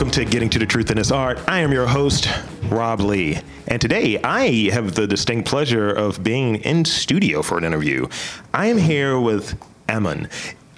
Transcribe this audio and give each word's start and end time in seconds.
welcome 0.00 0.10
to 0.10 0.24
Getting 0.24 0.48
to 0.48 0.58
the 0.58 0.64
Truth 0.64 0.90
in 0.90 0.96
This 0.96 1.10
Art. 1.10 1.38
I 1.46 1.58
am 1.58 1.72
your 1.72 1.86
host, 1.86 2.26
Rob 2.70 3.00
Lee. 3.00 3.38
And 3.68 3.82
today 3.82 4.18
I 4.24 4.70
have 4.70 4.94
the 4.94 5.06
distinct 5.06 5.46
pleasure 5.46 5.90
of 5.90 6.22
being 6.22 6.56
in 6.56 6.86
studio 6.86 7.42
for 7.42 7.58
an 7.58 7.64
interview. 7.64 8.06
I 8.54 8.68
am 8.68 8.78
here 8.78 9.20
with 9.20 9.60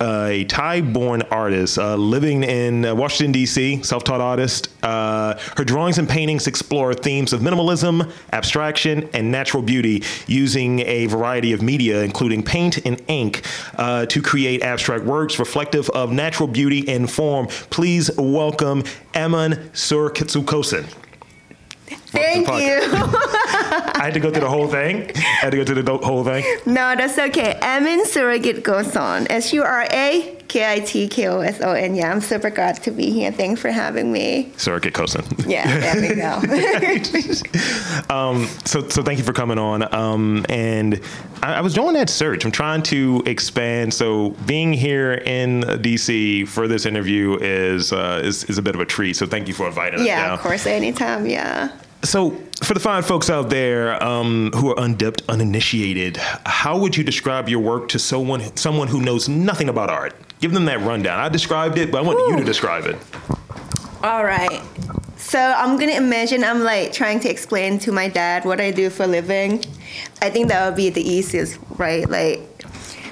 A 0.02 0.44
Thai-born 0.44 1.22
artist 1.30 1.78
uh, 1.78 1.94
living 1.94 2.42
in 2.42 2.84
uh, 2.84 2.94
Washington 2.94 3.30
D.C., 3.32 3.82
self-taught 3.82 4.20
artist. 4.20 4.68
Uh, 4.82 5.38
her 5.56 5.64
drawings 5.64 5.98
and 5.98 6.08
paintings 6.08 6.46
explore 6.46 6.92
themes 6.92 7.32
of 7.32 7.40
minimalism, 7.40 8.12
abstraction, 8.32 9.08
and 9.14 9.30
natural 9.30 9.62
beauty, 9.62 10.02
using 10.26 10.80
a 10.80 11.06
variety 11.06 11.52
of 11.52 11.62
media, 11.62 12.02
including 12.02 12.42
paint 12.42 12.84
and 12.84 13.00
ink, 13.06 13.46
uh, 13.76 14.04
to 14.06 14.20
create 14.20 14.62
abstract 14.62 15.04
works 15.04 15.38
reflective 15.38 15.88
of 15.90 16.10
natural 16.10 16.48
beauty 16.48 16.88
and 16.88 17.10
form. 17.10 17.46
Please 17.70 18.10
welcome 18.16 18.82
Emin 19.14 19.52
Surkitsukosen. 19.72 21.01
Thank 22.06 22.48
you. 22.48 22.80
I 23.94 24.02
had 24.04 24.14
to 24.14 24.20
go 24.20 24.30
through 24.30 24.40
the 24.40 24.48
whole 24.48 24.68
thing. 24.68 25.10
I 25.16 25.18
had 25.18 25.50
to 25.50 25.56
go 25.56 25.64
through 25.64 25.82
the 25.82 25.98
whole 25.98 26.22
thing. 26.24 26.44
No, 26.66 26.94
that's 26.96 27.18
okay. 27.18 27.58
Emon 27.62 28.04
Surakitkoson. 28.04 29.26
S 29.30 29.52
U 29.52 29.62
R 29.62 29.86
A 29.90 30.38
K 30.48 30.70
I 30.70 30.80
T 30.80 31.08
K 31.08 31.28
O 31.28 31.40
S 31.40 31.60
O 31.62 31.72
N. 31.72 31.94
Yeah, 31.94 32.12
I'm 32.12 32.20
super 32.20 32.50
glad 32.50 32.82
to 32.82 32.90
be 32.90 33.10
here. 33.10 33.32
Thanks 33.32 33.60
for 33.60 33.70
having 33.70 34.12
me. 34.12 34.52
Surakitkoson. 34.56 35.48
Yeah, 35.48 35.80
there 35.80 36.00
we 36.00 36.14
go. 36.14 36.40
um, 38.14 38.46
so, 38.66 38.86
so 38.88 39.02
thank 39.02 39.18
you 39.18 39.24
for 39.24 39.32
coming 39.32 39.58
on. 39.58 39.92
Um, 39.94 40.44
and 40.48 41.00
I, 41.42 41.54
I, 41.54 41.60
was 41.62 41.72
doing 41.72 41.94
that 41.94 42.10
search. 42.10 42.44
I'm 42.44 42.52
trying 42.52 42.82
to 42.84 43.22
expand. 43.24 43.94
So 43.94 44.30
being 44.46 44.74
here 44.74 45.14
in 45.14 45.62
DC 45.62 46.46
for 46.48 46.68
this 46.68 46.84
interview 46.84 47.38
is 47.40 47.92
uh, 47.92 48.20
is, 48.22 48.44
is 48.44 48.58
a 48.58 48.62
bit 48.62 48.74
of 48.74 48.80
a 48.80 48.86
treat. 48.86 49.16
So 49.16 49.26
thank 49.26 49.48
you 49.48 49.54
for 49.54 49.66
inviting 49.66 50.04
yeah, 50.04 50.04
us. 50.04 50.06
Yeah, 50.06 50.34
of 50.34 50.40
course, 50.40 50.66
anytime. 50.66 51.26
Yeah. 51.26 51.70
So, 52.04 52.30
for 52.62 52.74
the 52.74 52.80
fine 52.80 53.04
folks 53.04 53.30
out 53.30 53.48
there 53.48 54.02
um, 54.02 54.50
who 54.56 54.70
are 54.72 54.84
undipped, 54.84 55.22
uninitiated, 55.28 56.16
how 56.16 56.76
would 56.76 56.96
you 56.96 57.04
describe 57.04 57.48
your 57.48 57.60
work 57.60 57.88
to 57.90 57.98
someone 58.00 58.56
someone 58.56 58.88
who 58.88 59.00
knows 59.00 59.28
nothing 59.28 59.68
about 59.68 59.88
art? 59.88 60.14
Give 60.40 60.52
them 60.52 60.64
that 60.64 60.80
rundown. 60.80 61.20
I 61.20 61.28
described 61.28 61.78
it, 61.78 61.92
but 61.92 61.98
I 61.98 62.00
want 62.00 62.18
Ooh. 62.18 62.32
you 62.32 62.38
to 62.38 62.44
describe 62.44 62.86
it. 62.86 62.96
All 64.02 64.24
right. 64.24 64.60
So 65.16 65.38
I'm 65.38 65.78
gonna 65.78 65.92
imagine 65.92 66.42
I'm 66.42 66.64
like 66.64 66.92
trying 66.92 67.20
to 67.20 67.30
explain 67.30 67.78
to 67.80 67.92
my 67.92 68.08
dad 68.08 68.44
what 68.44 68.60
I 68.60 68.72
do 68.72 68.90
for 68.90 69.04
a 69.04 69.06
living. 69.06 69.64
I 70.20 70.28
think 70.28 70.48
that 70.48 70.66
would 70.66 70.76
be 70.76 70.90
the 70.90 71.02
easiest, 71.02 71.58
right? 71.78 72.08
Like, 72.08 72.40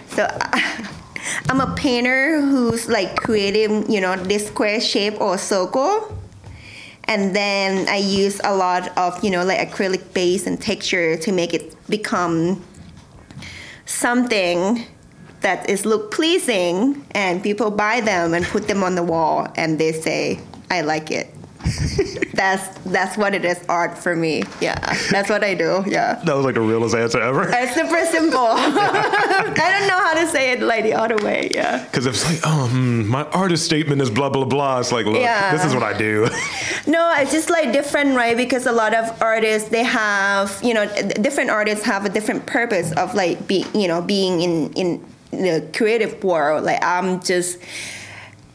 so. 0.08 0.27
I'm 1.48 1.61
a 1.61 1.74
painter 1.74 2.41
who's 2.41 2.88
like 2.88 3.14
creating, 3.16 3.91
you 3.91 4.00
know, 4.00 4.16
this 4.16 4.46
square 4.48 4.80
shape 4.80 5.20
or 5.20 5.36
circle 5.36 6.16
and 7.11 7.34
then 7.34 7.89
I 7.89 7.97
use 7.97 8.41
a 8.44 8.55
lot 8.56 8.97
of 8.97 9.22
you 9.22 9.30
know 9.30 9.44
like 9.44 9.69
acrylic 9.69 10.14
base 10.14 10.47
and 10.47 10.58
texture 10.62 11.17
to 11.19 11.33
make 11.33 11.52
it 11.52 11.75
become 11.91 12.64
something 13.84 14.86
that 15.41 15.69
is 15.69 15.84
look 15.84 16.12
pleasing 16.12 17.05
and 17.11 17.42
people 17.42 17.70
buy 17.70 18.00
them 18.00 18.33
and 18.33 18.44
put 18.47 18.69
them 18.69 18.84
on 18.84 18.94
the 18.94 19.02
wall 19.02 19.48
and 19.56 19.78
they 19.78 19.92
say 19.92 20.41
I 20.70 20.83
like 20.83 21.11
it 21.11 21.34
that's 22.35 22.79
that's 22.85 23.17
what 23.17 23.35
it 23.35 23.45
is 23.45 23.63
art 23.69 23.97
for 23.99 24.17
me. 24.17 24.43
Yeah, 24.61 24.79
that's 25.11 25.29
what 25.29 25.45
I 25.45 25.55
do. 25.55 25.85
Yeah. 25.87 26.21
That 26.25 26.35
was 26.35 26.45
like 26.45 26.55
the 26.55 26.61
realest 26.61 26.95
answer 26.95 27.21
ever. 27.21 27.49
It's 27.53 27.75
super 27.75 28.05
simple. 28.07 28.39
I 28.41 29.77
don't 29.79 29.89
know 29.89 29.98
how 29.98 30.15
to 30.15 30.27
say 30.27 30.53
it 30.53 30.63
like 30.63 30.85
the 30.85 30.95
other 30.95 31.17
way. 31.25 31.48
Yeah. 31.51 31.85
Because 31.85 32.07
it's 32.07 32.25
like, 32.25 32.41
oh, 32.45 32.69
hmm, 32.69 33.07
my 33.07 33.25
artist 33.25 33.64
statement 33.64 34.01
is 34.03 34.11
blah 34.11 34.30
blah 34.30 34.45
blah. 34.45 34.80
It's 34.80 34.92
like, 34.92 35.07
look, 35.07 35.20
yeah. 35.20 35.53
this 35.53 35.64
is 35.64 35.75
what 35.75 35.83
I 35.83 35.97
do. 35.97 36.29
no, 36.86 37.13
it's 37.17 37.33
just 37.33 37.51
like 37.51 37.73
different, 37.73 38.17
right? 38.17 38.36
Because 38.36 38.67
a 38.67 38.73
lot 38.73 38.95
of 38.95 39.20
artists 39.23 39.69
they 39.69 39.85
have, 39.85 40.59
you 40.63 40.75
know, 40.75 40.86
different 41.20 41.51
artists 41.51 41.85
have 41.85 42.05
a 42.05 42.09
different 42.09 42.47
purpose 42.47 42.92
of 42.92 43.14
like 43.14 43.47
being, 43.47 43.67
you 43.75 43.89
know, 43.89 44.01
being 44.01 44.41
in 44.41 44.73
in 44.75 45.07
the 45.30 45.69
creative 45.75 46.23
world. 46.25 46.64
Like 46.64 46.83
I'm 46.83 47.20
just 47.20 47.59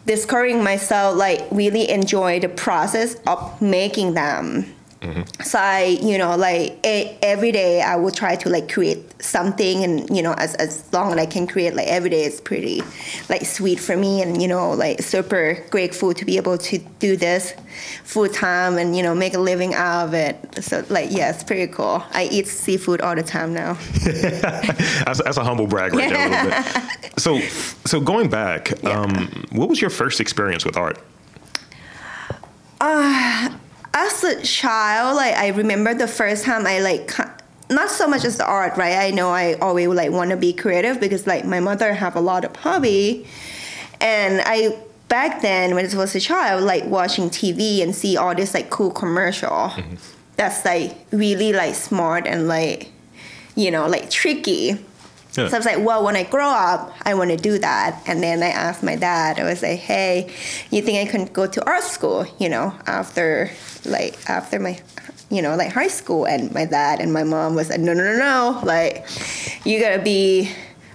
discovering 0.06 0.64
myself 0.64 1.16
like 1.16 1.46
really 1.52 1.90
enjoy 1.90 2.40
the 2.40 2.50
process 2.50 3.16
of 3.26 3.62
making 3.62 4.14
them 4.14 4.75
Mm-hmm. 5.06 5.44
So 5.44 5.60
I, 5.60 6.00
you 6.02 6.18
know, 6.18 6.36
like 6.36 6.80
a, 6.84 7.18
every 7.22 7.52
day 7.52 7.82
I 7.82 7.96
will 7.96 8.12
try 8.12 8.36
to 8.38 8.50
like 8.50 8.72
create 8.72 9.22
something, 9.22 9.84
and 9.84 10.16
you 10.16 10.24
know, 10.24 10.34
as 10.34 10.56
as 10.56 10.92
long 10.92 11.12
as 11.12 11.18
I 11.20 11.26
can 11.26 11.46
create, 11.46 11.76
like 11.76 11.88
every 11.88 12.10
day 12.10 12.24
is 12.24 12.42
pretty 12.42 12.82
like 13.30 13.46
sweet 13.46 13.80
for 13.80 13.96
me, 13.96 14.22
and 14.22 14.42
you 14.42 14.48
know, 14.48 14.72
like 14.72 15.02
super 15.02 15.64
grateful 15.70 16.14
to 16.14 16.26
be 16.26 16.38
able 16.38 16.58
to 16.58 16.80
do 17.00 17.16
this 17.16 17.54
full 18.04 18.30
time 18.30 18.78
and 18.78 18.96
you 18.96 19.04
know 19.04 19.14
make 19.14 19.34
a 19.34 19.40
living 19.40 19.74
out 19.74 20.08
of 20.08 20.14
it. 20.14 20.64
So 20.64 20.84
like, 20.90 21.12
yeah, 21.12 21.30
it's 21.30 21.44
pretty 21.44 21.72
cool. 21.72 22.04
I 22.12 22.26
eat 22.32 22.48
seafood 22.48 23.02
all 23.02 23.16
the 23.16 23.24
time 23.24 23.54
now. 23.54 23.74
that's, 24.04 25.22
that's, 25.22 25.38
a 25.38 25.44
humble 25.44 25.68
brag 25.68 25.94
right 25.94 26.10
there. 26.10 26.28
A 26.28 26.46
little 26.46 26.50
bit. 26.50 27.02
So, 27.18 27.40
so 27.86 28.02
going 28.02 28.30
back, 28.30 28.74
yeah. 28.84 28.90
um, 28.90 29.46
what 29.54 29.70
was 29.70 29.80
your 29.80 29.90
first 29.90 30.20
experience 30.20 30.66
with 30.66 30.76
art? 30.76 31.00
Uh, 32.82 33.56
as 33.95 34.23
a 34.25 34.41
child, 34.41 35.16
like 35.16 35.35
I 35.35 35.47
remember 35.47 35.94
the 35.94 36.07
first 36.07 36.44
time 36.44 36.67
I 36.67 36.79
like 36.79 37.11
not 37.69 37.89
so 37.89 38.07
much 38.07 38.25
as 38.25 38.38
the 38.38 38.45
art, 38.45 38.78
right? 38.78 38.97
I 38.97 39.11
know 39.11 39.29
I 39.29 39.53
always 39.53 39.88
like 39.88 40.11
want 40.11 40.29
to 40.31 40.38
be 40.38 40.53
creative 40.53 41.00
because 41.00 41.25
like 41.25 41.45
my 41.45 41.61
mother 41.61 41.94
have 41.94 42.16
a 42.16 42.19
lot 42.19 42.44
of 42.44 42.56
hobby, 42.57 43.25
and 44.01 44.41
I 44.45 44.78
back 45.07 45.41
then 45.41 45.75
when 45.75 45.89
I 45.89 45.97
was 45.97 46.13
a 46.13 46.19
child, 46.19 46.63
like 46.63 46.83
watching 46.85 47.29
TV 47.29 47.81
and 47.81 47.95
see 47.95 48.17
all 48.17 48.35
this 48.35 48.53
like 48.53 48.69
cool 48.69 48.91
commercial. 48.91 49.50
Mm-hmm. 49.50 49.95
That's 50.35 50.66
like 50.66 50.97
really 51.12 51.53
like 51.53 51.75
smart 51.75 52.27
and 52.27 52.50
like 52.50 52.91
you 53.56 53.72
know 53.72 53.88
like 53.88 54.09
tricky. 54.09 54.77
Yeah. 55.38 55.50
So 55.50 55.56
I 55.56 55.59
was 55.59 55.66
like, 55.66 55.79
well, 55.79 56.03
when 56.03 56.16
I 56.16 56.23
grow 56.23 56.47
up, 56.47 56.94
I 57.03 57.13
want 57.13 57.31
to 57.31 57.38
do 57.38 57.57
that. 57.59 58.01
And 58.07 58.23
then 58.23 58.41
I 58.41 58.47
asked 58.47 58.84
my 58.84 58.96
dad, 58.96 59.40
I 59.40 59.44
was 59.44 59.62
like, 59.62 59.79
hey, 59.79 60.34
you 60.72 60.81
think 60.81 61.07
I 61.07 61.12
can 61.12 61.25
go 61.25 61.47
to 61.47 61.66
art 61.66 61.84
school, 61.84 62.25
you 62.40 62.50
know, 62.50 62.73
after 62.85 63.51
like 63.85 64.18
after 64.29 64.59
my 64.59 64.79
you 65.29 65.41
know, 65.41 65.56
like 65.56 65.72
high 65.72 65.88
school 65.88 66.25
and 66.25 66.53
my 66.53 66.66
dad 66.66 67.01
and 67.01 67.12
my 67.12 67.24
mom 67.24 67.56
was 67.56 67.69
like, 67.69 67.79
no, 67.79 67.94
no, 67.94 68.03
no, 68.03 68.18
no, 68.18 68.62
like 68.63 69.06
you 69.66 69.79
gotta 69.79 70.01
be 70.01 70.51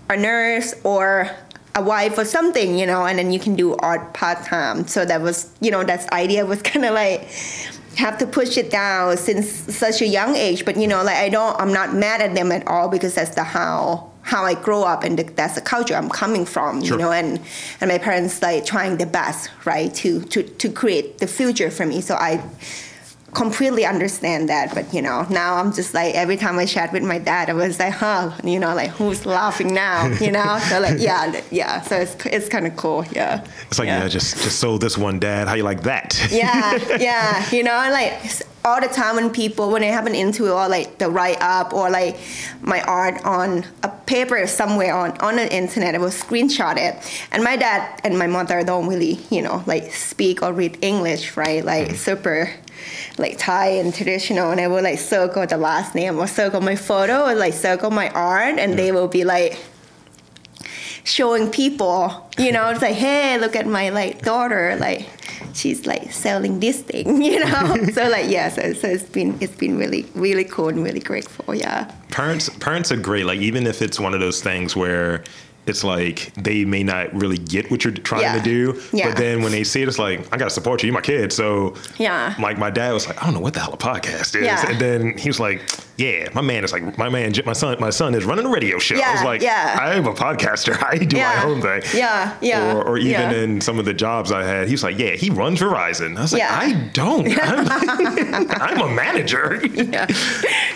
a 0.09 0.17
nurse 0.17 0.75
or 0.85 1.31
a 1.75 1.83
wife 1.83 2.17
or 2.19 2.25
something, 2.25 2.79
you 2.79 2.87
know, 2.87 3.05
and 3.07 3.19
then 3.19 3.33
you 3.33 3.39
can 3.39 3.55
do 3.55 3.75
art 3.77 4.15
part 4.15 4.45
time. 4.45 4.87
So 4.87 5.05
that 5.05 5.21
was, 5.21 5.53
you 5.61 5.71
know, 5.71 5.85
that 5.85 6.11
idea 6.13 6.47
was 6.47 6.63
kind 6.71 6.85
of 6.85 6.95
like 6.95 7.29
have 7.97 8.19
to 8.19 8.27
push 8.27 8.57
it 8.57 8.71
down 8.71 9.17
since 9.17 9.51
such 9.51 10.01
a 10.01 10.07
young 10.07 10.37
age. 10.37 10.65
But 10.65 10.77
you 10.77 10.87
know, 10.87 11.03
like 11.03 11.17
I 11.17 11.29
don't, 11.29 11.61
I'm 11.61 11.73
not 11.73 11.95
mad 11.95 12.21
at 12.21 12.35
them 12.35 12.53
at 12.53 12.67
all 12.67 12.89
because 12.89 13.15
that's 13.15 13.35
the 13.35 13.45
how 13.45 14.10
how 14.23 14.45
I 14.45 14.55
grow 14.55 14.85
up 14.85 15.03
and 15.03 15.19
the, 15.19 15.25
that's 15.25 15.55
the 15.55 15.61
culture 15.61 15.95
I'm 15.95 16.09
coming 16.09 16.45
from, 16.45 16.83
sure. 16.83 16.97
you 16.97 17.03
know, 17.03 17.13
and 17.13 17.41
and 17.81 17.89
my 17.89 17.99
parents 17.99 18.43
like 18.43 18.65
trying 18.65 18.97
their 18.97 19.07
best, 19.07 19.51
right, 19.65 19.93
to 19.97 20.21
to 20.23 20.43
to 20.43 20.71
create 20.71 21.19
the 21.19 21.27
future 21.27 21.71
for 21.71 21.87
me. 21.87 22.01
So 22.01 22.15
I 22.15 22.43
completely 23.35 23.87
understand 23.87 24.49
that 24.49 24.75
but 24.75 24.93
you 24.93 25.01
know 25.01 25.25
now 25.31 25.55
i'm 25.55 25.73
just 25.73 25.95
like 25.95 26.15
every 26.17 26.37
time 26.37 26.59
i 26.59 26.67
chat 26.67 26.93
with 26.93 27.03
my 27.03 27.19
dad 27.19 27.49
i 27.49 27.53
was 27.53 27.79
like 27.79 27.93
huh 27.93 28.31
you 28.43 28.59
know 28.59 28.75
like 28.75 28.91
who's 28.91 29.25
laughing 29.25 29.73
now 29.73 30.07
you 30.21 30.33
know 30.33 30.59
so 30.69 30.81
like 30.81 30.99
yeah 30.99 31.41
yeah 31.51 31.81
so 31.83 31.97
it's, 31.97 32.17
it's 32.27 32.49
kind 32.49 32.67
of 32.67 32.75
cool 32.75 33.05
yeah 33.13 33.45
it's 33.69 33.79
like 33.79 33.87
yeah. 33.87 34.03
yeah. 34.03 34.09
just 34.09 34.43
just 34.43 34.59
sold 34.59 34.81
this 34.81 34.99
one 34.99 35.21
dad 35.21 35.47
how 35.47 35.55
you 35.55 35.63
like 35.63 35.83
that 35.83 36.21
yeah 36.31 36.77
yeah 36.99 37.49
you 37.51 37.63
know 37.63 37.89
like 37.93 38.13
all 38.65 38.81
the 38.81 38.89
time 38.89 39.17
when 39.17 39.31
people 39.31 39.71
when 39.71 39.83
I 39.83 39.87
happen 39.87 40.15
into 40.15 40.53
or 40.53 40.69
like 40.69 40.99
the 40.99 41.09
write 41.09 41.41
up 41.41 41.73
or 41.73 41.91
like 41.91 42.19
my 42.61 42.83
art 42.83 43.25
on 43.25 43.65
a 43.83 43.89
paper 43.89 44.47
somewhere 44.47 44.95
on 44.95 45.17
on 45.19 45.37
the 45.37 45.55
internet, 45.55 45.95
I 45.95 45.99
will 45.99 46.09
screenshot 46.09 46.77
it. 46.77 46.95
And 47.33 47.43
my 47.43 47.57
dad 47.57 48.01
and 48.05 48.19
my 48.19 48.27
mother 48.27 48.63
don't 48.63 48.87
really, 48.87 49.19
you 49.31 49.43
know, 49.43 49.63
like 49.67 49.93
speak 49.93 50.43
or 50.43 50.53
read 50.53 50.79
English, 50.83 51.37
right? 51.37 51.65
Like 51.65 51.89
mm-hmm. 51.89 51.97
super 51.97 52.53
like 53.19 53.39
Thai 53.39 53.67
and 53.67 53.95
traditional 53.95 54.51
and 54.51 54.61
I 54.61 54.69
will 54.69 54.83
like 54.83 54.99
circle 54.99 55.47
the 55.47 55.57
last 55.57 55.95
name 55.95 56.19
or 56.19 56.27
circle 56.27 56.61
my 56.61 56.77
photo 56.77 57.27
or 57.27 57.35
like 57.35 57.55
circle 57.55 57.91
my 57.91 58.09
art 58.11 58.59
and 58.59 58.79
they 58.79 58.93
will 58.93 59.09
be 59.09 59.25
like 59.25 59.59
showing 61.05 61.51
people, 61.51 62.31
you 62.39 62.53
know, 62.53 62.69
it's 62.71 62.83
like, 62.83 62.95
hey, 62.95 63.39
look 63.39 63.57
at 63.57 63.67
my 63.67 63.89
like 63.91 64.23
daughter, 64.23 64.77
like 64.79 65.09
she's 65.55 65.87
like 65.87 66.13
selling 66.13 66.61
this 66.61 66.83
thing, 66.83 67.23
you 67.23 67.45
know. 67.45 67.77
so 67.93 68.09
like 68.09 68.31
yeah, 68.31 68.49
so, 68.49 68.73
so 68.73 68.89
it's 68.89 69.05
been 69.05 69.37
it's 69.41 69.55
been 69.57 69.79
really 69.79 70.07
really 70.15 70.45
cool 70.45 70.69
and 70.69 70.83
really 70.83 71.01
grateful. 71.01 71.55
Yeah. 71.55 71.91
Parents 72.11 72.49
parents 72.59 72.91
are 72.93 72.97
great. 72.97 73.27
Like 73.27 73.41
even 73.41 73.67
if 73.67 73.83
it's 73.83 74.01
one 74.01 74.15
of 74.15 74.21
those 74.21 74.43
things 74.43 74.77
where 74.77 75.25
it's 75.71 75.83
like 75.85 76.33
they 76.35 76.65
may 76.65 76.83
not 76.83 77.15
really 77.15 77.39
get 77.39 77.71
what 77.71 77.85
you're 77.85 77.95
trying 77.95 78.23
yeah. 78.23 78.37
to 78.37 78.43
do. 78.43 78.81
Yeah. 78.93 79.09
But 79.09 79.17
then 79.17 79.43
when 79.43 79.53
they 79.53 79.65
see 79.65 79.81
it, 79.83 79.89
it's 79.89 79.99
like, 79.99 80.21
I 80.33 80.37
gotta 80.37 80.51
support 80.51 80.83
you, 80.83 80.89
you're 80.89 80.95
my 80.95 81.01
kid. 81.01 81.33
So 81.33 81.75
yeah. 81.99 82.35
Like 82.39 82.59
my 82.59 82.71
dad 82.71 82.93
was 82.93 83.07
like, 83.07 83.21
I 83.23 83.25
don't 83.25 83.35
know 83.35 83.41
what 83.41 83.55
the 83.55 83.61
hell 83.61 83.73
a 83.73 83.79
podcast 83.79 84.35
is. 84.37 84.45
Yeah. 84.45 84.69
And 84.69 84.79
then 84.81 85.17
he 85.17 85.29
was 85.29 85.41
like, 85.41 85.63
yeah, 85.97 86.29
my 86.35 86.41
man 86.41 86.65
is 86.65 86.73
like 86.73 86.99
my 86.99 87.09
man, 87.09 87.33
my 87.45 87.53
son, 87.53 87.77
my 87.79 87.91
son 87.91 88.15
is 88.15 88.25
running 88.25 88.47
a 88.47 88.49
radio 88.49 88.79
show. 88.79 88.97
I 88.97 89.13
was 89.13 89.23
like, 89.23 89.43
yeah. 89.43 89.79
I'm 89.81 90.07
a 90.07 90.15
podcaster. 90.15 90.83
I 90.91 90.99
do 90.99 91.17
Yeah, 91.17 91.43
my 91.43 91.51
own 91.51 91.63
thing. 91.63 91.83
yeah, 91.95 92.37
yeah, 92.41 92.75
Or, 92.75 92.83
or 92.83 92.99
even 92.99 93.11
yeah. 93.11 93.33
in 93.33 93.61
some 93.61 93.79
of 93.79 93.85
the 93.85 93.95
jobs 93.95 94.33
I 94.33 94.43
had, 94.43 94.67
he 94.67 94.73
was 94.73 94.83
like, 94.83 94.99
yeah, 94.99 95.11
he 95.13 95.31
runs 95.31 95.61
Verizon. 95.61 96.17
I 96.17 96.23
was 96.23 96.33
like, 96.33 96.41
Yeah. 96.41 96.59
I 96.59 96.73
don't. 96.93 97.27
I'm, 97.43 98.51
I'm 98.51 98.81
a 98.81 98.95
manager. 98.95 99.61
yeah, 99.67 100.07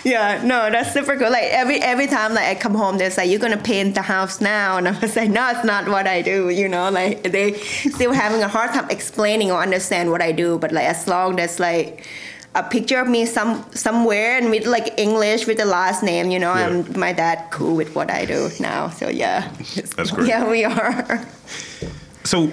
yeah. 0.05 0.43
No, 0.45 0.71
that's 0.71 0.93
super 0.93 1.17
cool. 1.17 1.31
Like 1.31 1.45
every 1.45 1.81
every 1.81 2.07
time 2.07 2.35
like 2.35 2.47
I 2.47 2.55
come 2.55 2.75
home, 2.75 2.99
there's 2.99 3.17
like 3.17 3.31
you're 3.31 3.41
gonna 3.41 3.57
paint 3.57 3.95
the 3.95 4.03
house 4.03 4.41
now, 4.41 4.79
and 4.87 4.97
I 4.97 5.01
was 5.01 5.17
like, 5.17 5.31
no, 5.31 5.49
it's 5.51 5.65
not 5.65 5.89
what 5.89 6.07
I 6.07 6.23
do. 6.23 6.49
You 6.51 6.69
know, 6.69 6.91
like 6.91 7.23
they 7.23 7.55
still 7.55 8.13
having 8.13 8.43
a 8.43 8.49
hard 8.49 8.71
time 8.73 8.89
explaining 8.91 9.51
or 9.51 9.61
understand 9.63 10.11
what 10.11 10.21
I 10.23 10.33
do. 10.33 10.59
But 10.59 10.73
like 10.73 10.87
as 10.87 11.07
long 11.09 11.41
as 11.41 11.59
like 11.59 12.07
a 12.55 12.63
picture 12.63 13.01
of 13.01 13.09
me 13.09 13.27
some 13.27 13.65
somewhere 13.73 14.39
and 14.39 14.49
with 14.51 14.67
like 14.67 14.97
English 14.99 15.47
with 15.47 15.57
the 15.59 15.65
last 15.65 16.03
name, 16.03 16.31
you 16.31 16.39
know, 16.39 16.55
Yeah. 16.55 16.67
I'm 16.69 16.99
my 16.99 17.13
dad 17.13 17.51
cool 17.51 17.75
with 17.75 17.95
what 17.97 18.11
I 18.11 18.25
do 18.27 18.49
now. 18.61 18.91
So 18.91 19.09
yeah, 19.09 19.49
That's 19.97 20.11
great. 20.15 20.29
Yeah, 20.29 20.49
we 20.49 20.65
are. 20.65 21.27
So, 22.25 22.51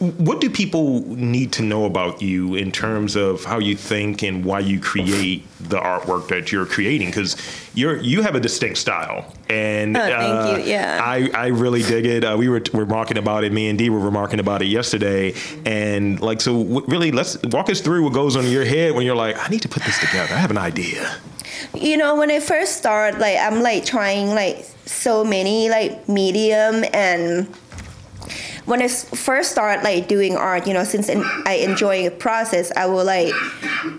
what 0.00 0.40
do 0.40 0.48
people 0.48 1.00
need 1.14 1.52
to 1.52 1.62
know 1.62 1.84
about 1.84 2.22
you 2.22 2.54
in 2.54 2.72
terms 2.72 3.16
of 3.16 3.44
how 3.44 3.58
you 3.58 3.76
think 3.76 4.22
and 4.22 4.44
why 4.46 4.60
you 4.60 4.80
create 4.80 5.46
the 5.60 5.76
artwork 5.78 6.28
that 6.28 6.50
you're 6.50 6.64
creating? 6.64 7.08
Because 7.08 7.36
you're 7.74 7.96
you 7.98 8.22
have 8.22 8.34
a 8.34 8.40
distinct 8.40 8.78
style, 8.78 9.34
and 9.50 9.94
Oh, 9.96 10.00
thank 10.00 10.58
you. 10.66 10.72
Yeah. 10.72 11.00
I 11.04 11.28
I 11.34 11.46
really 11.48 11.82
dig 11.82 12.06
it. 12.06 12.24
Uh, 12.24 12.34
we 12.38 12.48
were 12.48 12.62
were 12.72 12.84
remarking 12.84 13.18
about 13.18 13.44
it. 13.44 13.52
Me 13.52 13.68
and 13.68 13.78
Dee 13.78 13.90
were 13.90 14.00
remarking 14.00 14.40
about 14.40 14.62
it 14.62 14.68
yesterday, 14.68 15.34
and 15.66 16.18
like 16.20 16.40
so. 16.40 16.62
W- 16.62 16.84
really, 16.88 17.12
let's 17.12 17.36
walk 17.44 17.68
us 17.68 17.80
through 17.82 18.02
what 18.04 18.14
goes 18.14 18.36
on 18.36 18.46
in 18.46 18.52
your 18.52 18.64
head 18.64 18.94
when 18.94 19.04
you're 19.04 19.14
like, 19.14 19.36
I 19.38 19.48
need 19.48 19.60
to 19.62 19.68
put 19.68 19.82
this 19.84 19.98
together. 19.98 20.34
I 20.34 20.38
have 20.38 20.50
an 20.50 20.58
idea. 20.58 21.14
you 21.74 21.96
know 21.96 22.16
when 22.16 22.30
i 22.30 22.40
first 22.40 22.78
start 22.78 23.18
like 23.18 23.36
i'm 23.36 23.60
like 23.62 23.84
trying 23.84 24.28
like 24.34 24.64
so 24.86 25.22
many 25.22 25.68
like 25.68 26.08
medium 26.08 26.84
and 26.94 27.46
when 28.70 28.80
i 28.80 28.86
first 28.86 29.50
start 29.50 29.82
like 29.82 30.06
doing 30.06 30.36
art 30.36 30.64
you 30.66 30.72
know 30.72 30.84
since 30.84 31.10
i 31.44 31.54
enjoy 31.54 32.04
the 32.04 32.10
process 32.10 32.70
i 32.76 32.86
will 32.86 33.04
like 33.04 33.34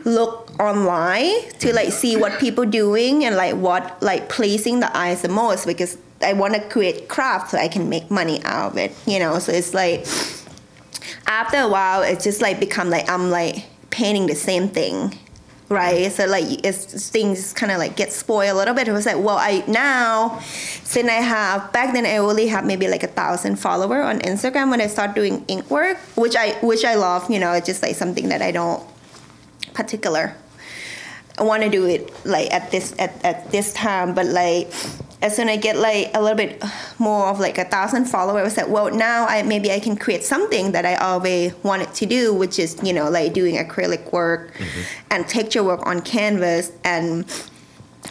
look 0.05 0.49
online 0.61 1.29
to 1.59 1.73
like 1.73 1.91
see 1.91 2.15
what 2.15 2.39
people 2.39 2.65
doing 2.65 3.25
and 3.25 3.35
like 3.35 3.53
what 3.55 4.01
like 4.01 4.29
pleasing 4.29 4.79
the 4.79 4.97
eyes 4.97 5.21
the 5.23 5.27
most 5.27 5.65
because 5.65 5.97
i 6.21 6.31
want 6.31 6.53
to 6.53 6.61
create 6.69 7.09
craft 7.09 7.51
so 7.51 7.57
i 7.57 7.67
can 7.67 7.89
make 7.89 8.09
money 8.09 8.41
out 8.45 8.71
of 8.71 8.77
it 8.77 8.95
you 9.05 9.19
know? 9.19 9.39
So 9.39 9.51
it's 9.51 9.73
like 9.73 10.07
after 11.27 11.57
a 11.57 11.67
while 11.67 12.01
it's 12.03 12.23
just 12.23 12.41
like 12.41 12.59
become 12.61 12.89
like 12.89 13.09
i'm 13.09 13.29
like 13.29 13.65
painting 13.89 14.27
the 14.27 14.35
same 14.35 14.69
thing 14.69 15.17
right 15.71 16.11
so 16.11 16.25
like 16.25 16.65
it's 16.65 17.09
things 17.09 17.53
kind 17.53 17.71
of 17.71 17.77
like 17.77 17.95
get 17.95 18.11
spoiled 18.11 18.55
a 18.55 18.57
little 18.57 18.75
bit. 18.75 18.87
It 18.87 18.91
was 18.91 19.05
like 19.05 19.17
well 19.17 19.37
i 19.37 19.63
now 19.67 20.39
since 20.83 21.09
i 21.09 21.13
have 21.13 21.71
back 21.71 21.93
then 21.93 22.05
i 22.05 22.17
only 22.17 22.47
have 22.47 22.65
maybe 22.65 22.87
like 22.87 23.03
a 23.03 23.07
thousand 23.07 23.55
follower 23.55 24.01
on 24.01 24.19
instagram 24.19 24.69
when 24.69 24.81
i 24.81 24.87
start 24.87 25.15
doing 25.15 25.43
ink 25.47 25.69
work 25.71 25.97
which 26.15 26.35
i 26.35 26.51
which 26.61 26.83
i 26.83 26.95
love 26.95 27.29
you 27.31 27.39
know 27.39 27.53
it's 27.53 27.65
just 27.65 27.81
like 27.81 27.95
something 27.95 28.29
that 28.29 28.41
i 28.41 28.51
don't 28.51 28.83
particular 29.73 30.35
I 31.41 31.43
want 31.43 31.63
to 31.63 31.69
do 31.69 31.87
it 31.87 32.13
like 32.23 32.53
at 32.53 32.69
this 32.69 32.93
at, 32.99 33.25
at 33.25 33.49
this 33.49 33.73
time, 33.73 34.13
but 34.13 34.27
like 34.27 34.71
as 35.23 35.35
soon 35.35 35.49
as 35.49 35.57
I 35.57 35.59
get 35.59 35.75
like 35.75 36.11
a 36.13 36.21
little 36.21 36.37
bit 36.37 36.63
more 36.99 37.25
of 37.29 37.39
like 37.39 37.57
a 37.57 37.65
thousand 37.65 38.05
followers, 38.05 38.41
I 38.41 38.43
was 38.43 38.57
like, 38.57 38.67
well, 38.67 38.91
now 38.91 39.25
I 39.25 39.41
maybe 39.41 39.71
I 39.71 39.79
can 39.79 39.95
create 39.95 40.23
something 40.23 40.71
that 40.73 40.85
I 40.85 40.95
always 40.95 41.55
wanted 41.63 41.95
to 41.95 42.05
do, 42.05 42.31
which 42.31 42.59
is 42.59 42.77
you 42.83 42.93
know 42.93 43.09
like 43.09 43.33
doing 43.33 43.55
acrylic 43.55 44.11
work 44.11 44.53
mm-hmm. 44.53 44.81
and 45.09 45.27
texture 45.27 45.63
work 45.63 45.83
on 45.83 46.01
canvas, 46.01 46.71
and 46.83 47.25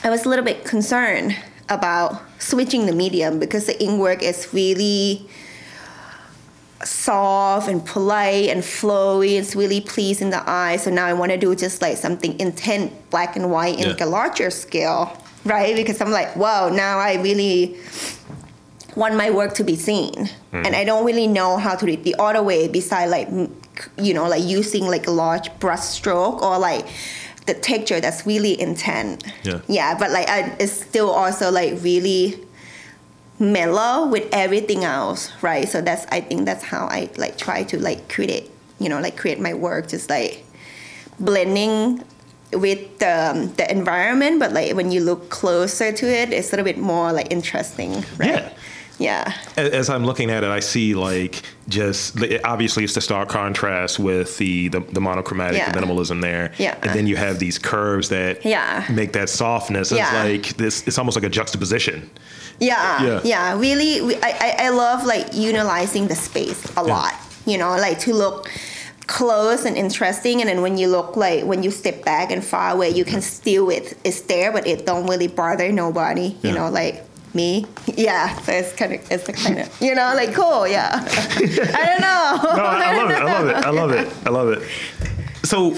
I 0.03 0.11
was 0.11 0.27
a 0.27 0.29
little 0.29 0.45
bit 0.45 0.65
concerned 0.65 1.37
about 1.69 2.21
switching 2.41 2.87
the 2.87 2.93
medium 2.93 3.39
because 3.39 3.67
the 3.67 3.81
ink 3.81 4.01
work 4.01 4.25
is 4.25 4.53
really 4.53 5.29
soft 6.85 7.69
and 7.69 7.85
polite 7.85 8.49
and 8.49 8.63
flowy. 8.63 9.39
It's 9.39 9.55
really 9.55 9.81
pleasing 9.81 10.31
the 10.31 10.43
eye. 10.49 10.77
So 10.77 10.91
now 10.91 11.07
I 11.07 11.13
want 11.13 11.33
to 11.33 11.39
do 11.39 11.55
just 11.55 11.83
like 11.83 11.97
something 11.97 12.39
intent, 12.41 12.93
black 13.11 13.37
and 13.37 13.51
white 13.51 13.75
in 13.75 13.81
Yeah. 13.81 13.89
like 13.89 14.01
a 14.01 14.07
larger 14.07 14.51
scale, 14.51 15.17
right? 15.45 15.75
Because 15.77 16.01
I'm 16.01 16.11
like, 16.11 16.35
wow, 16.37 16.69
now 16.69 16.99
I 16.99 17.15
really 17.17 17.77
want 18.97 19.15
my 19.15 19.31
work 19.31 19.55
to 19.55 19.65
be 19.65 19.77
seen, 19.77 20.27
hmm. 20.51 20.67
and 20.67 20.75
I 20.75 20.85
don't 20.85 21.05
really 21.05 21.27
know 21.29 21.57
how 21.59 21.77
to 21.77 21.87
do 21.87 21.93
it 21.93 22.03
the 22.03 22.17
other 22.19 22.43
way. 22.43 22.67
Besides, 22.69 23.11
like 23.11 23.29
you 23.97 24.13
know, 24.15 24.29
like 24.29 24.43
using 24.43 24.87
like 24.87 25.07
a 25.07 25.11
large 25.11 25.49
brush 25.61 25.81
stroke 25.83 26.43
or 26.43 26.59
like 26.59 26.87
the 27.47 27.55
texture 27.55 28.01
that's 28.01 28.27
really 28.27 28.61
intent. 28.61 29.25
Yeah. 29.45 29.61
Yeah, 29.69 29.97
but 29.99 30.11
like 30.11 30.29
I, 30.29 30.55
it's 30.59 30.73
still 30.73 31.11
also 31.11 31.51
like 31.51 31.75
really 31.83 32.39
mellow 33.41 34.07
with 34.07 34.29
everything 34.33 34.85
else, 34.85 35.33
right? 35.43 35.69
So 35.69 35.81
that's 35.81 36.07
I 36.13 36.21
think 36.21 36.45
that's 36.45 36.63
how 36.63 36.87
I 36.87 37.09
like 37.17 37.37
try 37.39 37.65
to 37.65 37.79
like 37.81 38.09
create, 38.09 38.51
you 38.79 38.89
know, 38.89 39.01
like 39.01 39.17
create 39.17 39.41
my 39.41 39.55
work, 39.55 39.89
just 39.89 40.09
like 40.11 40.45
blending 41.19 42.05
with 42.53 42.99
the, 42.99 43.31
um, 43.31 43.53
the 43.55 43.71
environment, 43.71 44.41
but 44.41 44.53
like 44.53 44.75
when 44.75 44.91
you 44.93 45.01
look 45.01 45.31
closer 45.31 45.93
to 45.93 46.07
it, 46.07 46.33
it's 46.33 46.49
a 46.49 46.57
little 46.57 46.65
bit 46.65 46.79
more 46.79 47.13
like 47.13 47.33
interesting, 47.33 48.05
right? 48.19 48.29
Yeah. 48.43 48.53
Yeah. 48.99 49.33
As 49.57 49.89
I'm 49.89 50.05
looking 50.05 50.31
at 50.31 50.45
it, 50.45 50.51
I 50.51 50.61
see 50.61 50.95
like 50.95 51.41
just 51.69 52.19
obviously 52.45 52.85
it's 52.85 52.93
the 52.93 53.01
stark 53.01 53.31
contrast 53.31 53.99
with 53.99 54.37
the 54.37 54.69
the, 54.69 54.81
the 54.81 55.01
monochromatic, 55.01 55.57
Yeah. 55.57 55.73
the 55.73 55.81
minimalism 55.81 56.21
there, 56.21 56.53
Yeah. 56.59 56.77
and 56.83 56.91
then 56.91 57.07
you 57.07 57.17
have 57.17 57.39
these 57.39 57.59
curves 57.59 58.11
that 58.11 58.45
Yeah. 58.45 58.85
make 58.91 59.15
that 59.15 59.31
softness. 59.31 59.91
It's 59.91 59.99
Yeah. 60.01 60.23
like 60.23 60.49
this. 60.59 60.87
It's 60.87 60.99
almost 60.99 61.17
like 61.17 61.25
a 61.25 61.31
juxtaposition. 61.31 62.11
Yeah, 62.61 63.03
Yeah. 63.03 63.21
yeah, 63.25 63.59
Really, 63.59 64.01
we, 64.03 64.15
I, 64.17 64.31
I, 64.41 64.57
I 64.67 64.69
love 64.69 65.05
like 65.07 65.35
utilizing 65.35 66.09
the 66.09 66.15
space 66.15 66.63
a 66.77 66.85
Yeah. 66.85 66.95
lot. 66.95 67.15
You 67.47 67.57
know, 67.59 67.71
like 67.77 67.99
to 68.01 68.13
look 68.15 68.51
close 69.07 69.65
and 69.65 69.77
interesting, 69.77 70.41
and 70.41 70.49
then 70.49 70.61
when 70.63 70.77
you 70.79 70.87
look 70.89 71.17
like 71.17 71.45
when 71.45 71.63
you 71.63 71.71
step 71.71 72.05
back 72.05 72.31
and 72.31 72.45
far 72.45 72.71
away, 72.73 72.91
you 72.91 73.05
can 73.05 73.21
still 73.23 73.71
it 73.71 73.97
it's 74.05 74.21
there, 74.23 74.53
but 74.53 74.67
it 74.67 74.85
don't 74.87 75.07
really 75.09 75.27
bother 75.29 75.73
nobody. 75.73 76.37
You 76.43 76.53
know, 76.53 76.69
like 76.71 77.03
me. 77.35 77.65
Yeah, 77.97 78.37
so 78.43 78.53
it's 78.53 78.73
kind 78.75 78.93
of 78.95 79.01
it's 79.11 79.27
kind 79.45 79.59
of 79.61 79.69
you 79.81 79.95
know 79.95 80.13
like 80.15 80.33
cool. 80.35 80.69
Yeah, 80.69 80.91
I 81.81 81.83
don't 81.89 82.01
know. 82.09 82.55
No, 82.57 82.65
I, 82.65 82.83
I 82.85 82.97
love 82.97 83.11
it. 83.11 83.17
I 83.17 83.25
love 83.33 83.47
it. 83.49 83.57
I 83.57 83.71
love 83.71 83.91
it. 83.93 84.09
I 84.27 84.31
love 84.31 84.49
it. 84.53 84.63
So. 85.47 85.75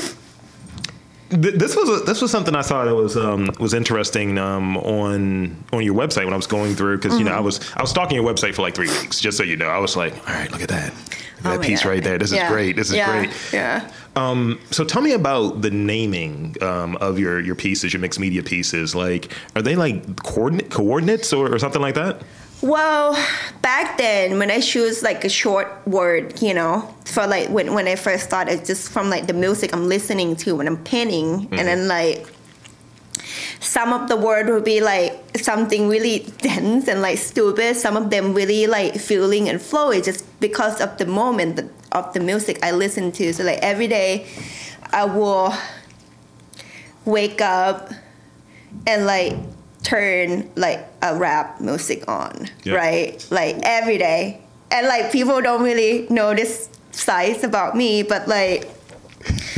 Th- 1.40 1.54
This 1.54 1.74
was 1.76 1.88
a, 1.88 2.04
this 2.04 2.20
was 2.22 2.30
something 2.30 2.54
I 2.54 2.62
saw 2.62 2.84
that 2.84 2.94
was 2.94 3.16
um, 3.16 3.50
was 3.58 3.74
interesting 3.74 4.38
um, 4.38 4.76
on 4.78 5.56
on 5.72 5.82
your 5.82 5.94
website 5.94 6.24
when 6.24 6.32
I 6.32 6.36
was 6.36 6.46
going 6.46 6.74
through 6.74 6.98
because 6.98 7.18
you 7.18 7.24
know 7.24 7.32
I 7.32 7.36
Mm-hmm. 7.36 7.44
was 7.44 7.72
I 7.76 7.80
was 7.82 7.90
stalking 7.90 8.16
your 8.16 8.24
website 8.32 8.54
for 8.54 8.62
like 8.62 8.74
three 8.74 8.88
weeks 8.88 9.20
just 9.20 9.36
so 9.38 9.42
you 9.44 9.56
know 9.56 9.68
I 9.68 9.78
was 9.78 9.96
like 9.96 10.12
all 10.28 10.34
right 10.34 10.50
look 10.50 10.62
at 10.62 10.68
that 10.68 10.92
Look 10.92 11.12
at 11.46 11.46
Oh 11.54 11.56
that 11.58 11.66
piece 11.66 11.84
right 11.84 12.02
there 12.04 12.18
this 12.18 12.30
is 12.32 12.40
great 12.48 12.76
this 12.76 12.90
is 12.90 12.96
yeah. 12.96 13.10
great 13.26 13.30
Yeah. 13.52 13.90
Um, 14.14 14.60
so 14.70 14.84
tell 14.84 15.00
me 15.02 15.12
about 15.12 15.62
the 15.62 15.70
naming 15.70 16.54
um, 16.62 16.96
of 16.96 17.18
your 17.18 17.40
your 17.40 17.54
pieces, 17.54 17.92
your 17.94 18.00
mixed 18.00 18.20
media 18.20 18.42
pieces. 18.42 18.94
Like, 18.94 19.32
are 19.56 19.62
they 19.62 19.74
like 19.74 20.22
coordinate 20.22 20.70
coordinates 20.70 21.32
or, 21.32 21.50
or 21.52 21.58
something 21.58 21.80
like 21.80 21.94
that? 21.94 22.20
Well, 22.62 23.14
back 23.60 23.98
then 23.98 24.38
when 24.38 24.48
I 24.48 24.60
choose 24.60 25.02
like 25.02 25.24
a 25.24 25.28
short 25.28 25.68
word, 25.84 26.40
you 26.40 26.54
know, 26.54 26.94
for 27.04 27.26
like 27.26 27.48
when, 27.48 27.74
when 27.74 27.88
I 27.88 27.96
first 27.96 28.22
started, 28.22 28.64
just 28.64 28.92
from 28.92 29.10
like 29.10 29.26
the 29.26 29.32
music 29.32 29.74
I'm 29.74 29.88
listening 29.88 30.36
to 30.36 30.54
when 30.54 30.68
I'm 30.68 30.82
painting, 30.84 31.48
and 31.50 31.66
then 31.66 31.78
mm-hmm. 31.78 31.88
like 31.88 32.26
some 33.58 33.92
of 33.92 34.08
the 34.08 34.16
word 34.16 34.48
would 34.48 34.64
be 34.64 34.80
like 34.80 35.36
something 35.38 35.88
really 35.88 36.20
dense 36.38 36.86
and 36.86 37.02
like 37.02 37.18
stupid. 37.18 37.76
Some 37.76 37.96
of 37.96 38.10
them 38.10 38.32
really 38.32 38.68
like 38.68 38.94
feeling 38.94 39.48
and 39.48 39.58
flowy 39.58 40.04
just 40.04 40.24
because 40.38 40.80
of 40.80 40.98
the 40.98 41.06
moment 41.06 41.68
of 41.90 42.12
the 42.14 42.20
music 42.20 42.60
I 42.62 42.70
listen 42.70 43.10
to. 43.12 43.32
So 43.32 43.42
like 43.42 43.58
every 43.58 43.88
day, 43.88 44.28
I 44.92 45.04
will 45.04 45.52
wake 47.04 47.40
up 47.40 47.90
and 48.86 49.04
like 49.04 49.34
turn 49.82 50.48
like 50.54 50.86
a 51.02 51.16
rap 51.16 51.60
music 51.60 52.04
on, 52.08 52.48
Yeah. 52.64 52.74
right? 52.74 53.26
Like 53.30 53.56
every 53.62 53.98
day. 53.98 54.40
And 54.70 54.86
like 54.86 55.12
people 55.12 55.40
don't 55.42 55.62
really 55.62 56.06
know 56.08 56.34
this 56.34 56.68
size 56.92 57.44
about 57.44 57.76
me, 57.76 58.02
but 58.02 58.26
like 58.28 58.68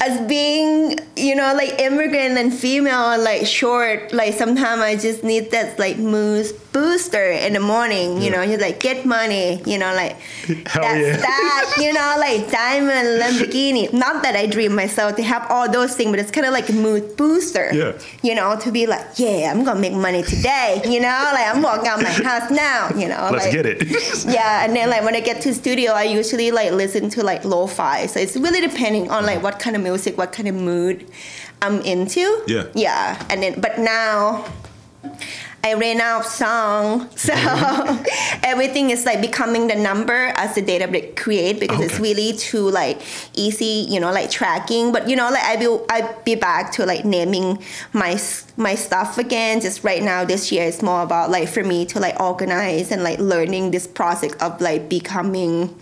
as 0.00 0.20
being, 0.28 0.98
you 1.16 1.34
know, 1.34 1.52
like 1.54 1.80
immigrant 1.80 2.38
and 2.38 2.52
female 2.54 3.10
and 3.10 3.22
like 3.24 3.46
short, 3.46 4.12
like 4.12 4.34
sometimes 4.34 4.80
I 4.80 4.96
just 4.96 5.24
need 5.24 5.50
that 5.50 5.78
like 5.78 5.98
mood 5.98 6.46
booster 6.72 7.30
in 7.30 7.52
the 7.52 7.60
morning, 7.60 8.16
you 8.22 8.30
Yeah. 8.30 8.36
know, 8.36 8.42
you 8.42 8.56
like 8.56 8.80
get 8.80 9.04
money, 9.04 9.60
you 9.66 9.78
know, 9.78 9.92
like 9.94 10.16
Hell 10.66 10.82
that's 10.82 11.00
yeah. 11.00 11.16
that, 11.16 11.74
you 11.78 11.92
know, 11.92 12.14
like 12.18 12.50
diamond 12.50 13.20
Lamborghini. 13.20 13.92
Not 13.92 14.22
that 14.22 14.34
I 14.36 14.46
dream 14.46 14.74
myself 14.74 15.16
to 15.16 15.22
have 15.22 15.46
all 15.50 15.70
those 15.70 15.94
things, 15.94 16.10
but 16.10 16.18
it's 16.18 16.30
kind 16.30 16.46
of 16.46 16.52
like 16.52 16.68
a 16.68 16.72
mood 16.72 17.16
booster. 17.16 17.70
Yeah. 17.72 17.92
You 18.22 18.34
know, 18.34 18.56
to 18.58 18.72
be 18.72 18.86
like, 18.86 19.06
yeah, 19.16 19.50
I'm 19.52 19.64
gonna 19.64 19.80
make 19.80 19.92
money 19.92 20.22
today. 20.22 20.80
You 20.84 21.00
know, 21.00 21.30
like 21.32 21.46
I'm 21.54 21.62
walking 21.62 21.88
out 21.88 22.00
my 22.02 22.10
house 22.10 22.50
now. 22.50 22.88
You 22.96 23.08
know, 23.08 23.28
Let's 23.32 23.44
like, 23.44 23.52
get 23.52 23.66
it. 23.66 24.24
yeah, 24.26 24.64
and 24.64 24.74
then 24.74 24.88
like 24.90 25.02
when 25.04 25.14
I 25.14 25.20
get 25.20 25.40
to 25.42 25.54
studio, 25.54 25.92
I 25.92 26.04
usually 26.04 26.50
like 26.50 26.72
listen 26.72 27.10
to 27.10 27.22
like 27.22 27.44
lo-fi. 27.44 28.06
So 28.06 28.18
it's 28.20 28.36
really 28.36 28.60
depending 28.60 29.10
on 29.10 29.26
like 29.26 29.42
what 29.42 29.58
kind 29.58 29.76
of 29.76 29.82
music, 29.82 30.16
what 30.16 30.32
kind 30.32 30.48
of 30.48 30.54
mood 30.54 31.06
I'm 31.60 31.80
into. 31.82 32.42
Yeah. 32.46 32.64
Yeah. 32.74 33.22
And 33.30 33.42
then 33.42 33.60
but 33.60 33.78
now 33.78 34.46
I 35.64 35.74
ran 35.74 36.00
out 36.00 36.22
of 36.22 36.26
song, 36.26 37.08
so 37.16 37.32
mm-hmm. 37.32 38.40
everything 38.42 38.90
is 38.90 39.06
like 39.06 39.20
becoming 39.20 39.68
the 39.68 39.76
number 39.76 40.32
as 40.34 40.56
the 40.56 40.62
database 40.62 41.14
create 41.16 41.60
because 41.60 41.80
it's 41.80 42.00
really 42.00 42.32
too 42.32 42.68
like 42.68 43.00
easy, 43.34 43.86
you 43.88 44.00
know, 44.00 44.10
like 44.10 44.30
tracking. 44.30 44.90
But 44.90 45.08
you 45.08 45.14
know, 45.14 45.30
like 45.30 45.44
I 45.44 45.56
will 45.56 45.86
I 45.88 46.14
be 46.24 46.34
back 46.34 46.72
to 46.72 46.86
like 46.86 47.04
naming 47.04 47.62
my 47.92 48.18
my 48.56 48.74
stuff 48.74 49.18
again. 49.18 49.60
Just 49.60 49.84
right 49.84 50.02
now, 50.02 50.24
this 50.24 50.50
year 50.50 50.64
is 50.64 50.82
more 50.82 51.02
about 51.02 51.30
like 51.30 51.48
for 51.48 51.62
me 51.62 51.86
to 51.86 52.00
like 52.00 52.18
organize 52.18 52.90
and 52.90 53.04
like 53.04 53.20
learning 53.20 53.70
this 53.70 53.86
process 53.86 54.32
of 54.40 54.60
like 54.60 54.88
becoming 54.88 55.78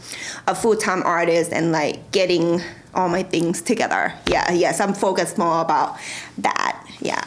a 0.46 0.54
full 0.54 0.76
time 0.76 1.02
artist 1.04 1.52
and 1.54 1.72
like 1.72 2.10
getting 2.12 2.60
all 2.94 3.08
my 3.08 3.22
things 3.22 3.62
together. 3.62 4.12
Yeah, 4.26 4.52
yes, 4.52 4.80
I'm 4.80 4.92
focused 4.92 5.38
more 5.38 5.62
about 5.62 5.98
that. 6.38 6.86
Yeah. 7.00 7.24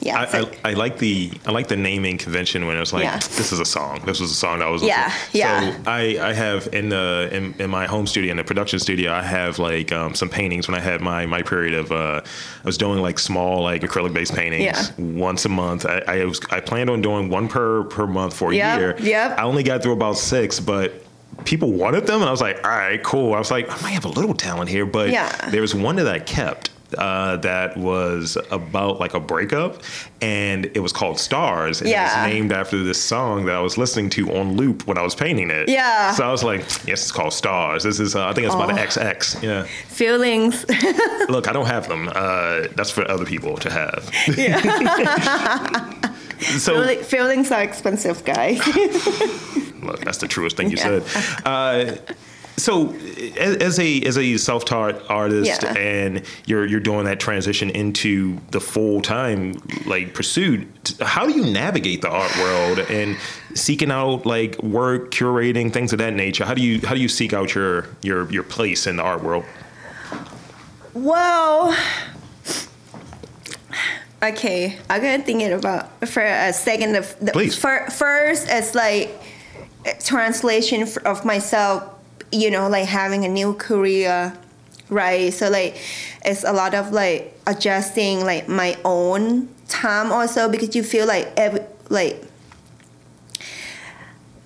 Yeah. 0.00 0.16
I, 0.32 0.38
I, 0.38 0.70
I 0.70 0.72
like 0.74 0.98
the 0.98 1.32
I 1.44 1.50
like 1.50 1.66
the 1.68 1.76
naming 1.76 2.18
convention 2.18 2.66
when 2.66 2.76
it 2.76 2.80
was 2.80 2.92
like 2.92 3.02
Yeah. 3.02 3.18
this 3.18 3.50
is 3.52 3.58
a 3.58 3.64
song. 3.64 4.00
This 4.06 4.20
was 4.20 4.30
a 4.30 4.34
song 4.34 4.60
that 4.60 4.68
was 4.68 4.82
Yeah, 4.82 5.12
yeah. 5.32 5.72
So 5.72 5.90
I, 5.90 6.18
I 6.20 6.32
have 6.32 6.68
in 6.72 6.88
the 6.88 7.28
in, 7.32 7.54
in 7.58 7.68
my 7.68 7.86
home 7.86 8.06
studio 8.06 8.30
in 8.30 8.36
the 8.36 8.44
production 8.44 8.78
studio 8.78 9.12
I 9.12 9.22
have 9.22 9.58
like 9.58 9.90
um, 9.92 10.14
some 10.14 10.28
paintings 10.28 10.68
when 10.68 10.76
I 10.76 10.80
had 10.80 11.00
my 11.00 11.26
my 11.26 11.42
period 11.42 11.74
of 11.74 11.90
uh, 11.90 12.20
I 12.22 12.64
was 12.66 12.78
doing 12.78 13.00
like 13.02 13.18
small 13.18 13.62
like 13.62 13.82
acrylic 13.82 14.12
based 14.14 14.34
paintings 14.34 14.64
Yeah. 14.64 14.86
once 14.98 15.44
a 15.44 15.48
month. 15.48 15.84
I, 15.84 15.98
I 16.06 16.24
was 16.24 16.40
I 16.50 16.60
planned 16.60 16.90
on 16.90 17.02
doing 17.02 17.28
one 17.28 17.48
per 17.48 17.84
per 17.84 18.06
month 18.06 18.34
for 18.34 18.52
a 18.52 18.54
Yep, 18.54 18.78
year. 18.78 18.96
yep. 19.00 19.38
I 19.38 19.42
only 19.42 19.62
got 19.64 19.82
through 19.82 19.94
about 19.94 20.16
six, 20.16 20.60
but 20.60 20.92
people 21.44 21.72
wanted 21.72 22.06
them 22.06 22.20
and 22.20 22.28
I 22.28 22.30
was 22.32 22.40
like, 22.40 22.56
all 22.64 22.70
right, 22.70 23.02
cool. 23.02 23.34
I 23.34 23.38
was 23.38 23.50
like, 23.50 23.68
I 23.70 23.82
might 23.82 23.90
have 23.92 24.04
a 24.04 24.08
little 24.08 24.34
talent 24.34 24.68
here, 24.70 24.86
but 24.86 25.10
Yeah. 25.10 25.30
there 25.50 25.60
was 25.60 25.74
one 25.74 25.96
that 25.96 26.08
I 26.08 26.18
kept 26.20 26.70
uh, 26.96 27.36
that 27.38 27.76
was 27.76 28.38
about 28.50 28.98
like 29.00 29.12
a 29.14 29.20
breakup, 29.20 29.82
and 30.22 30.66
it 30.74 30.80
was 30.80 30.92
called 30.92 31.18
Stars. 31.18 31.80
And 31.80 31.90
Yeah. 31.90 32.02
it 32.02 32.24
was 32.26 32.32
named 32.34 32.52
after 32.52 32.82
this 32.82 33.02
song 33.02 33.44
that 33.46 33.54
I 33.56 33.60
was 33.60 33.76
listening 33.76 34.08
to 34.10 34.32
on 34.38 34.56
loop 34.56 34.86
when 34.86 34.96
I 34.96 35.02
was 35.02 35.14
painting 35.14 35.50
it. 35.50 35.68
Yeah. 35.68 36.12
So 36.12 36.26
I 36.26 36.30
was 36.30 36.42
like, 36.42 36.60
yes, 36.86 37.02
it's 37.02 37.12
called 37.12 37.32
Stars. 37.34 37.82
This 37.82 38.00
is, 38.00 38.14
uh, 38.16 38.26
I 38.26 38.32
think 38.32 38.46
it's 38.46 38.54
about 38.54 38.70
Oh. 38.70 38.76
an 38.76 38.78
XX. 38.78 39.42
Yeah. 39.42 39.64
feelings. 39.88 40.64
Look, 41.28 41.48
I 41.48 41.52
don't 41.52 41.66
have 41.66 41.88
them. 41.88 42.08
Uh, 42.14 42.68
that's 42.76 42.90
for 42.90 43.08
other 43.10 43.24
people 43.26 43.56
to 43.58 43.70
have. 43.70 44.10
Yeah. 44.36 45.90
so 46.58 46.94
feelings 47.02 47.50
are 47.50 47.62
expensive, 47.62 48.24
guys. 48.24 48.58
Look, 49.82 50.04
that's 50.04 50.18
the 50.18 50.28
truest 50.28 50.56
thing 50.56 50.70
you 50.70 50.76
Yeah. 50.78 51.00
said. 51.00 52.16
So, 52.58 52.92
as, 53.38 53.78
a 53.78 54.00
as 54.02 54.18
a 54.18 54.36
self 54.36 54.64
taught 54.64 55.08
artist, 55.08 55.62
Yeah. 55.62 55.72
and 55.74 56.22
you're 56.46 56.66
you're 56.66 56.80
doing 56.80 57.04
that 57.04 57.20
transition 57.20 57.70
into 57.70 58.38
the 58.50 58.60
full 58.60 59.00
time 59.00 59.54
like 59.86 60.12
pursuit, 60.12 60.66
how 61.00 61.26
do 61.26 61.32
you 61.32 61.50
navigate 61.52 62.02
the 62.02 62.08
art 62.10 62.36
world 62.38 62.80
and 62.90 63.16
seeking 63.54 63.90
out 63.90 64.26
like 64.26 64.62
work, 64.62 65.10
curating 65.12 65.72
things 65.72 65.92
of 65.92 65.98
that 66.00 66.14
nature? 66.14 66.44
How 66.44 66.54
do 66.54 66.62
you 66.62 66.84
how 66.86 66.94
do 66.94 67.00
you 67.00 67.08
seek 67.08 67.32
out 67.32 67.54
your 67.54 67.86
your 68.02 68.30
your 68.32 68.42
place 68.42 68.86
in 68.86 68.96
the 68.96 69.02
art 69.02 69.22
world? 69.22 69.44
well, 70.94 71.76
okay, 74.22 74.76
I'm 74.90 75.00
gonna 75.00 75.22
think 75.22 75.42
it 75.42 75.52
about 75.52 76.08
for 76.08 76.22
a 76.22 76.52
second. 76.52 76.92
The, 76.92 77.16
the 77.20 77.32
Please. 77.32 77.56
fir- 77.56 77.88
first, 77.90 78.46
it's 78.50 78.74
like 78.74 79.10
translation 80.04 80.86
of 81.04 81.24
myself. 81.24 81.94
You 82.30 82.50
know, 82.50 82.68
like 82.68 82.86
having 82.86 83.24
a 83.24 83.28
new 83.28 83.54
career, 83.54 84.36
right? 84.88 85.32
So 85.32 85.48
like, 85.48 85.76
it's 86.24 86.44
a 86.44 86.52
lot 86.52 86.74
of 86.74 86.92
like 86.92 87.38
adjusting 87.46 88.24
like 88.24 88.48
my 88.48 88.76
own 88.84 89.48
time 89.68 90.12
also 90.12 90.48
because 90.48 90.74
you 90.74 90.82
feel 90.82 91.06
like 91.06 91.30
every 91.36 91.60
like 91.90 92.22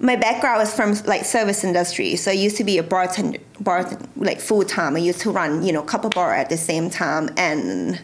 my 0.03 0.17
background 0.17 0.61
is 0.63 0.75
from 0.75 0.95
like 1.07 1.25
service 1.25 1.63
industry, 1.63 2.17
so 2.17 2.33
I 2.33 2.35
used 2.35 2.57
to 2.57 2.65
be 2.65 2.77
a 2.79 2.83
bartender, 2.83 3.39
bartender 3.61 4.05
like 4.17 4.41
full 4.41 4.65
time. 4.65 4.97
I 4.97 4.99
used 4.99 5.21
to 5.21 5.31
run, 5.31 5.63
you 5.63 5.73
know, 5.73 5.81
couple 5.83 6.11
bar 6.11 6.35
at 6.35 6.51
the 6.51 6.57
same 6.57 6.91
time, 6.91 7.31
and 7.37 8.01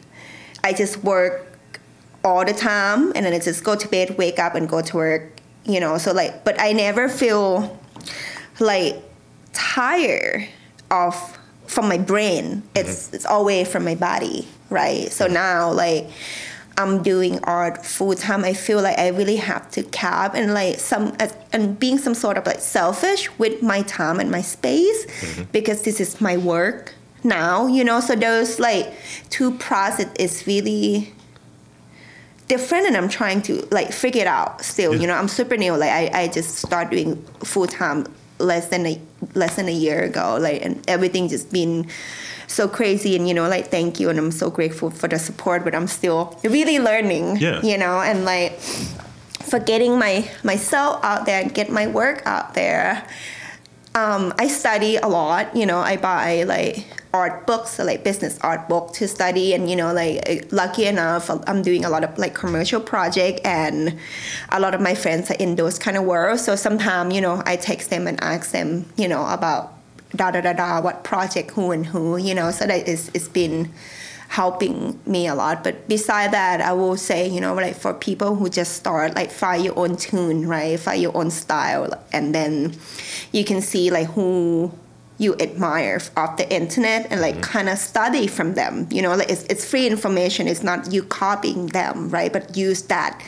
I 0.62 0.72
just 0.72 1.02
work 1.02 1.58
all 2.24 2.44
the 2.44 2.52
time, 2.52 3.12
and 3.16 3.26
then 3.26 3.32
I 3.32 3.40
just 3.40 3.64
go 3.64 3.74
to 3.74 3.88
bed, 3.88 4.16
wake 4.16 4.38
up, 4.38 4.54
and 4.54 4.68
go 4.68 4.80
to 4.80 4.96
work, 4.96 5.40
you 5.64 5.80
know. 5.80 5.98
So 5.98 6.12
like, 6.12 6.44
but 6.44 6.60
I 6.60 6.72
never 6.72 7.08
feel 7.08 7.76
like 8.60 9.02
tired 9.58 10.48
of 10.90 11.38
from 11.66 11.88
my 11.88 11.98
brain. 11.98 12.44
Mm-hmm. 12.44 12.76
It's 12.76 13.12
it's 13.12 13.26
always 13.26 13.68
from 13.68 13.84
my 13.84 13.94
body, 13.94 14.46
right? 14.70 15.10
So 15.10 15.26
now 15.26 15.72
like 15.72 16.08
I'm 16.78 17.02
doing 17.02 17.40
art 17.42 17.84
full 17.84 18.14
time. 18.14 18.44
I 18.44 18.54
feel 18.54 18.80
like 18.80 18.98
I 18.98 19.08
really 19.08 19.36
have 19.36 19.70
to 19.72 19.82
cap 19.82 20.34
and 20.34 20.54
like 20.54 20.78
some 20.78 21.16
and 21.52 21.78
being 21.78 21.98
some 21.98 22.14
sort 22.14 22.38
of 22.38 22.46
like 22.46 22.60
selfish 22.60 23.28
with 23.38 23.62
my 23.62 23.82
time 23.82 24.20
and 24.20 24.30
my 24.30 24.42
space 24.42 25.06
mm-hmm. 25.06 25.42
because 25.50 25.82
this 25.82 26.00
is 26.00 26.20
my 26.20 26.36
work 26.36 26.94
now, 27.24 27.66
you 27.66 27.82
know. 27.82 28.00
So 28.00 28.14
those 28.14 28.60
like 28.60 28.92
two 29.28 29.50
process 29.58 30.08
is 30.18 30.46
really 30.46 31.12
different 32.46 32.86
and 32.86 32.96
I'm 32.96 33.08
trying 33.08 33.42
to 33.42 33.66
like 33.70 33.92
figure 33.92 34.22
it 34.22 34.28
out 34.28 34.62
still. 34.62 34.94
You 34.94 35.08
know, 35.08 35.14
I'm 35.14 35.28
super 35.28 35.56
new. 35.56 35.76
Like 35.76 35.90
I, 35.90 36.22
I 36.22 36.28
just 36.28 36.56
start 36.56 36.90
doing 36.90 37.20
full 37.42 37.66
time 37.66 38.06
less 38.38 38.68
than 38.68 38.86
a 38.86 39.00
less 39.34 39.56
than 39.56 39.68
a 39.68 39.72
year 39.72 40.02
ago. 40.02 40.38
Like 40.40 40.64
and 40.64 40.82
everything 40.88 41.28
just 41.28 41.52
been 41.52 41.88
so 42.46 42.68
crazy 42.68 43.16
and 43.16 43.28
you 43.28 43.34
know, 43.34 43.48
like 43.48 43.68
thank 43.68 44.00
you 44.00 44.08
and 44.10 44.18
I'm 44.18 44.30
so 44.30 44.50
grateful 44.50 44.90
for 44.90 45.08
the 45.08 45.18
support, 45.18 45.64
but 45.64 45.74
I'm 45.74 45.86
still 45.86 46.38
really 46.42 46.78
learning. 46.78 47.36
Yeah. 47.36 47.60
You 47.62 47.78
know, 47.78 48.00
and 48.00 48.24
like 48.24 48.58
for 49.48 49.58
getting 49.58 49.98
my 49.98 50.30
myself 50.44 51.02
out 51.04 51.26
there 51.26 51.40
and 51.40 51.52
get 51.52 51.70
my 51.70 51.86
work 51.86 52.22
out 52.26 52.54
there. 52.54 53.06
Um, 53.94 54.32
I 54.38 54.46
study 54.48 54.96
a 54.96 55.08
lot, 55.08 55.56
you 55.56 55.66
know, 55.66 55.78
I 55.78 55.96
buy 55.96 56.44
like 56.44 56.86
art 57.14 57.46
books, 57.46 57.78
like 57.78 58.04
business 58.04 58.38
art 58.42 58.68
book 58.68 58.92
to 58.94 59.08
study. 59.08 59.54
And 59.54 59.70
you 59.70 59.76
know 59.76 59.92
like 59.92 60.28
uh, 60.28 60.46
lucky 60.50 60.84
enough 60.84 61.30
I'm 61.30 61.62
doing 61.62 61.84
a 61.84 61.90
lot 61.90 62.04
of 62.04 62.18
like 62.18 62.34
commercial 62.34 62.80
project 62.80 63.40
and 63.44 63.98
a 64.50 64.60
lot 64.60 64.74
of 64.74 64.80
my 64.80 64.94
friends 64.94 65.30
are 65.30 65.34
in 65.34 65.56
those 65.56 65.78
kind 65.78 65.96
of 65.96 66.04
worlds. 66.04 66.44
So 66.44 66.56
sometimes 66.56 67.14
you 67.14 67.20
know 67.20 67.42
I 67.46 67.56
text 67.56 67.90
them 67.90 68.06
and 68.06 68.22
ask 68.22 68.50
them 68.50 68.86
you 68.96 69.08
know 69.08 69.26
about 69.26 69.74
da 70.14 70.30
da 70.30 70.40
da 70.40 70.52
da 70.52 70.80
what 70.80 71.04
project 71.04 71.50
who 71.52 71.70
and 71.70 71.86
who 71.86 72.16
you 72.16 72.34
know. 72.34 72.50
So 72.50 72.66
that 72.66 72.88
is 72.88 73.10
it's 73.14 73.28
been 73.28 73.72
helping 74.28 75.00
me 75.06 75.26
a 75.26 75.34
lot. 75.34 75.64
But 75.64 75.88
beside 75.88 76.32
that 76.32 76.60
I 76.60 76.74
will 76.74 76.98
say 76.98 77.26
you 77.26 77.40
know 77.40 77.54
like 77.54 77.76
for 77.76 77.94
people 77.94 78.36
who 78.36 78.50
just 78.50 78.74
start 78.74 79.14
like 79.14 79.30
find 79.30 79.64
your 79.64 79.78
own 79.78 79.96
tune 79.96 80.46
right? 80.46 80.78
Find 80.78 81.00
your 81.00 81.16
own 81.16 81.30
style 81.30 81.94
and 82.12 82.34
then 82.34 82.76
you 83.32 83.44
can 83.44 83.62
see 83.62 83.90
like 83.90 84.08
who 84.08 84.72
you 85.18 85.34
admire 85.40 86.00
off 86.16 86.36
the 86.36 86.50
internet 86.52 87.06
and 87.10 87.20
like 87.20 87.34
mm-hmm. 87.34 87.42
kind 87.42 87.68
of 87.68 87.78
study 87.78 88.26
from 88.26 88.54
them. 88.54 88.86
You 88.90 89.02
know 89.02 89.14
like 89.14 89.30
it's, 89.30 89.42
it's 89.44 89.68
free 89.68 89.86
information. 89.86 90.48
It's 90.48 90.62
not 90.62 90.92
you 90.92 91.02
copying 91.02 91.66
them 91.66 92.08
right? 92.10 92.32
But 92.32 92.56
use 92.56 92.82
that 92.82 93.22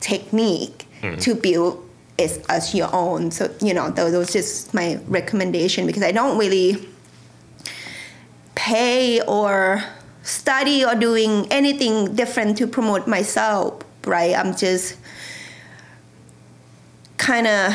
technique 0.00 0.86
mm-hmm. 1.02 1.18
to 1.18 1.34
build 1.34 1.88
it 2.18 2.44
as 2.48 2.74
your 2.74 2.94
own. 2.94 3.30
So 3.30 3.52
you 3.60 3.74
know 3.74 3.90
those 3.90 4.14
was 4.14 4.32
just 4.32 4.74
my 4.74 5.00
recommendation 5.08 5.86
because 5.86 6.02
i 6.02 6.12
don't 6.12 6.38
really 6.38 6.86
pay 8.54 9.20
or 9.22 9.82
study 10.22 10.84
or 10.84 10.94
doing 10.94 11.46
anything 11.50 12.14
different 12.14 12.58
to 12.58 12.66
promote 12.66 13.08
myself 13.08 13.82
right? 14.06 14.34
I'm 14.34 14.56
just 14.56 14.96
kind 17.16 17.46
of 17.46 17.74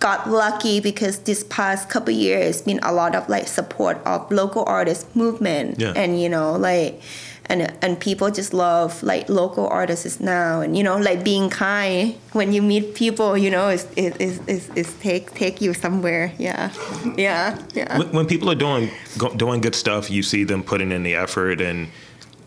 got 0.00 0.28
lucky 0.28 0.80
because 0.80 1.20
this 1.20 1.44
past 1.44 1.88
couple 1.88 2.12
years 2.12 2.56
it's 2.56 2.62
been 2.62 2.80
a 2.82 2.92
lot 2.92 3.14
of 3.14 3.28
like 3.28 3.46
support 3.46 3.98
of 4.06 4.30
local 4.32 4.64
artist 4.66 5.14
movement. 5.14 5.78
Yeah. 5.78 5.92
and 5.94 6.20
you 6.20 6.28
know 6.28 6.56
like 6.56 7.00
and 7.50 7.72
and 7.82 7.98
people 7.98 8.30
just 8.30 8.54
love 8.54 9.02
like 9.02 9.28
local 9.28 9.66
artists 9.68 10.20
now. 10.20 10.60
And 10.60 10.76
you 10.78 10.82
know 10.82 10.96
like 10.96 11.22
being 11.22 11.50
kind 11.50 12.14
when 12.32 12.52
you 12.52 12.62
meet 12.62 12.94
people 12.94 13.36
you 13.36 13.50
know 13.50 13.68
is 13.68 13.86
is 13.96 14.16
is, 14.16 14.40
is, 14.46 14.70
is 14.74 14.94
take 15.00 15.34
take 15.34 15.60
you 15.60 15.74
somewhere. 15.74 16.32
Yeah. 16.38 16.70
Yeah. 17.16 17.58
Yeah. 17.74 17.98
When, 17.98 18.12
when 18.12 18.26
people 18.26 18.50
are 18.50 18.54
doing 18.54 18.90
go, 19.18 19.34
doing 19.34 19.60
good 19.60 19.74
stuff, 19.74 20.10
you 20.10 20.22
see 20.22 20.44
them 20.44 20.62
putting 20.62 20.92
in 20.92 21.02
the 21.02 21.14
effort, 21.14 21.60
and 21.60 21.88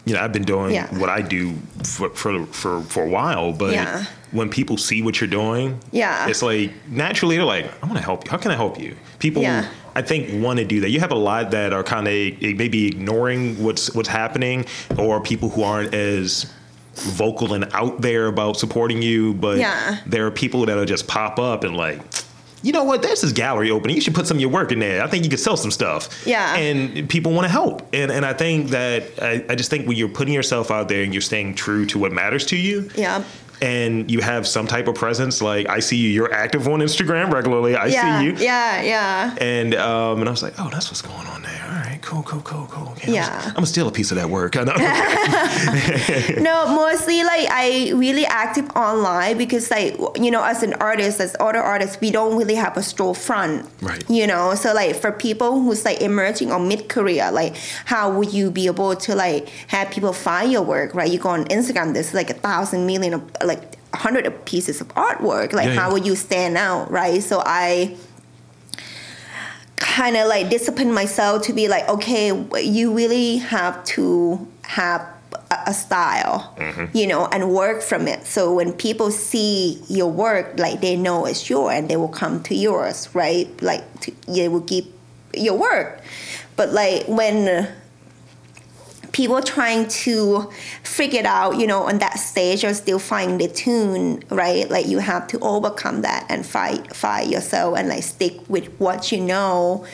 you 0.06 0.14
know 0.14 0.22
I've 0.22 0.34
been 0.34 0.44
doing 0.44 0.74
Yeah. 0.74 0.88
what 1.00 1.10
I 1.10 1.22
do 1.22 1.54
for 1.84 2.10
for 2.10 2.46
for, 2.48 2.82
for 2.82 3.04
a 3.04 3.10
while, 3.10 3.54
but 3.54 3.74
Yeah. 3.74 4.06
when 4.32 4.50
people 4.50 4.78
see 4.78 5.02
what 5.02 5.20
you're 5.22 5.30
doing, 5.30 5.80
Yeah. 5.92 6.28
it's 6.28 6.42
like 6.42 6.72
naturally 6.90 7.38
they're 7.38 7.46
like, 7.46 7.66
I 7.82 7.86
want 7.86 7.98
to 7.98 8.04
help 8.04 8.26
you. 8.26 8.32
How 8.32 8.38
can 8.38 8.52
I 8.52 8.56
help 8.56 8.80
you? 8.80 8.96
People, 9.20 9.42
Yeah. 9.44 9.66
I 9.96 10.02
think, 10.02 10.44
want 10.44 10.58
to 10.60 10.66
do 10.66 10.82
that. 10.82 10.90
You 10.90 11.00
have 11.02 11.12
a 11.12 11.16
lot 11.32 11.52
that 11.52 11.72
are 11.72 11.84
kind 11.84 12.08
of 12.08 12.14
eh, 12.14 12.54
maybe 12.58 12.88
ignoring 12.88 13.64
what's 13.64 13.94
what's 13.94 14.10
happening, 14.10 14.66
or 14.98 15.22
people 15.22 15.50
who 15.50 15.64
aren't 15.64 15.94
as 15.94 16.48
vocal 16.96 17.54
and 17.54 17.66
out 17.74 18.02
there 18.02 18.28
about 18.28 18.58
supporting 18.58 19.02
you, 19.02 19.34
but 19.36 19.58
Yeah. 19.58 19.98
there 20.06 20.26
are 20.28 20.32
people 20.32 20.66
that 20.66 20.76
will 20.76 20.86
just 20.86 21.08
pop 21.08 21.40
up 21.40 21.64
and 21.64 21.76
like 21.78 22.00
you 22.64 22.72
know 22.72 22.86
what? 22.86 23.02
There's 23.02 23.22
this 23.22 23.34
gallery 23.34 23.70
opening. 23.70 23.96
You 23.96 24.02
should 24.02 24.16
put 24.16 24.26
some 24.26 24.38
of 24.38 24.42
your 24.42 24.50
work 24.50 24.72
in 24.72 24.80
there. 24.80 25.04
I 25.04 25.08
think 25.08 25.26
you 25.26 25.30
could 25.30 25.40
sell 25.40 25.58
some 25.58 25.70
stuff. 25.70 26.26
Yeah. 26.26 26.56
And 26.56 27.08
people 27.10 27.34
want 27.34 27.46
to 27.46 27.52
help. 27.52 27.88
And 27.94 28.12
and 28.12 28.26
I 28.26 28.34
think 28.34 28.70
that 28.70 29.04
I, 29.22 29.46
I 29.50 29.56
just 29.56 29.70
think 29.70 29.88
when 29.88 29.98
you're 29.98 30.10
putting 30.10 30.34
yourself 30.34 30.72
out 30.72 30.88
there 30.88 31.04
and 31.04 31.14
you're 31.14 31.22
staying 31.22 31.56
true 31.56 31.86
to 31.88 32.00
what 32.00 32.12
matters 32.12 32.46
to 32.48 32.58
you. 32.58 32.90
Yeah. 32.96 33.24
And 33.62 34.10
you 34.10 34.20
have 34.22 34.48
some 34.48 34.66
type 34.68 34.88
of 34.88 34.96
presence, 34.96 35.42
like 35.42 35.70
I 35.70 35.80
see 35.80 35.96
you, 35.96 36.10
you're 36.10 36.34
active 36.34 36.68
on 36.68 36.80
Instagram 36.80 37.32
regularly. 37.32 37.76
I 37.76 37.86
yeah. 37.88 38.20
see 38.20 38.26
you. 38.26 38.34
Yeah. 38.34 38.82
Yeah. 38.82 39.36
And 39.40 39.76
um, 39.76 40.20
and 40.20 40.28
I 40.28 40.32
was 40.32 40.42
like, 40.42 40.54
oh, 40.58 40.70
that's 40.72 40.90
what's 40.90 41.02
going 41.02 41.28
on 41.28 41.44
there. 41.44 41.53
Cool, 42.04 42.22
cool, 42.24 42.42
cool, 42.42 42.68
cool. 42.70 42.90
Okay, 42.90 43.14
Yeah. 43.14 43.42
I'm, 43.48 43.54
gonna 43.54 43.66
steal 43.66 43.88
a 43.88 43.92
piece 43.92 44.12
of 44.12 44.18
that 44.18 44.30
work. 44.30 44.58
I 44.58 44.64
know. 44.66 44.76
no, 46.42 46.76
mostly 46.76 47.24
like 47.24 47.48
I 47.50 47.92
really 47.96 48.26
active 48.26 48.70
online 48.76 49.38
because 49.38 49.72
like 49.72 49.96
you 50.18 50.30
know, 50.30 50.44
as 50.44 50.64
an 50.64 50.74
artist, 50.76 51.22
as 51.22 51.34
other 51.40 51.60
artists, 51.60 52.00
we 52.02 52.12
don't 52.12 52.38
really 52.38 52.56
have 52.56 52.76
a 52.76 52.82
storefront. 52.82 53.70
Right. 53.82 54.04
You 54.10 54.28
know, 54.28 54.54
so 54.56 54.74
like 54.74 54.98
for 54.98 55.14
people 55.14 55.62
who's 55.62 55.86
like 55.86 56.02
emerging 56.02 56.52
or 56.52 56.60
mid 56.60 56.90
career, 56.90 57.32
like 57.32 57.56
how 57.86 58.12
would 58.12 58.34
you 58.34 58.52
be 58.52 58.66
able 58.68 58.96
to 58.98 59.16
like 59.16 59.48
have 59.68 59.90
people 59.90 60.12
find 60.12 60.52
your 60.52 60.64
work? 60.64 60.94
Right. 60.94 61.10
You 61.10 61.20
go 61.20 61.30
on 61.30 61.46
Instagram, 61.46 61.94
there's 61.94 62.14
like 62.14 62.30
a 62.30 62.34
thousand 62.36 62.86
million 62.86 63.14
of 63.14 63.32
like 63.46 63.78
a 63.94 63.98
hundred 63.98 64.46
pieces 64.46 64.82
of 64.82 64.90
artwork. 64.90 65.54
Like 65.54 65.68
Yeah, 65.68 65.76
how 65.76 65.88
yeah. 65.88 65.94
would 65.94 66.06
you 66.06 66.16
stand 66.18 66.58
out? 66.58 66.92
Right. 66.92 67.24
So 67.24 67.42
I 67.46 67.96
kind 69.84 70.16
of 70.16 70.28
like 70.28 70.50
discipline 70.50 70.94
myself 70.94 71.44
to 71.44 71.54
be 71.54 71.68
like, 71.68 71.88
okay, 71.90 72.28
you 72.64 72.94
really 72.94 73.38
have 73.38 73.84
to 73.84 74.48
have 74.64 75.02
a, 75.52 75.58
a 75.68 75.74
style, 75.74 76.56
mm-hmm. 76.58 76.98
you 76.98 77.06
know, 77.06 77.28
and 77.28 77.52
work 77.52 77.82
from 77.82 78.08
it. 78.08 78.26
So 78.26 78.54
when 78.54 78.74
people 78.74 79.12
see 79.12 79.84
your 79.90 80.10
work, 80.10 80.58
like 80.58 80.82
they 80.82 80.96
know 80.96 81.26
it's 81.26 81.50
yours 81.50 81.74
and 81.76 81.90
they 81.90 81.98
will 81.98 82.08
come 82.08 82.42
to 82.44 82.56
yours, 82.56 83.14
right? 83.14 83.50
Like 83.62 83.84
to, 84.02 84.14
they 84.28 84.48
will 84.48 84.62
keep 84.62 84.94
your 85.34 85.58
work. 85.58 86.02
But 86.56 86.72
like 86.72 87.08
when 87.08 87.68
people 89.14 89.42
trying 89.42 89.88
to 89.88 90.52
figure 90.84 91.20
it 91.20 91.26
out, 91.26 91.58
you 91.58 91.68
know, 91.68 91.84
on 91.84 92.00
that 92.00 92.20
stage 92.20 92.66
or 92.66 92.74
still 92.74 93.00
finding 93.00 93.38
the 93.38 93.48
tune, 93.48 94.22
right? 94.30 94.70
Like 94.70 94.88
you 94.88 94.98
have 94.98 95.28
to 95.30 95.40
overcome 95.40 96.02
that 96.02 96.26
and 96.30 96.46
fight 96.46 96.94
fight 96.94 97.30
yourself 97.30 97.78
and 97.78 97.88
like 97.88 98.04
stick 98.04 98.34
with 98.50 98.68
what 98.80 99.12
you 99.12 99.22
know. 99.22 99.86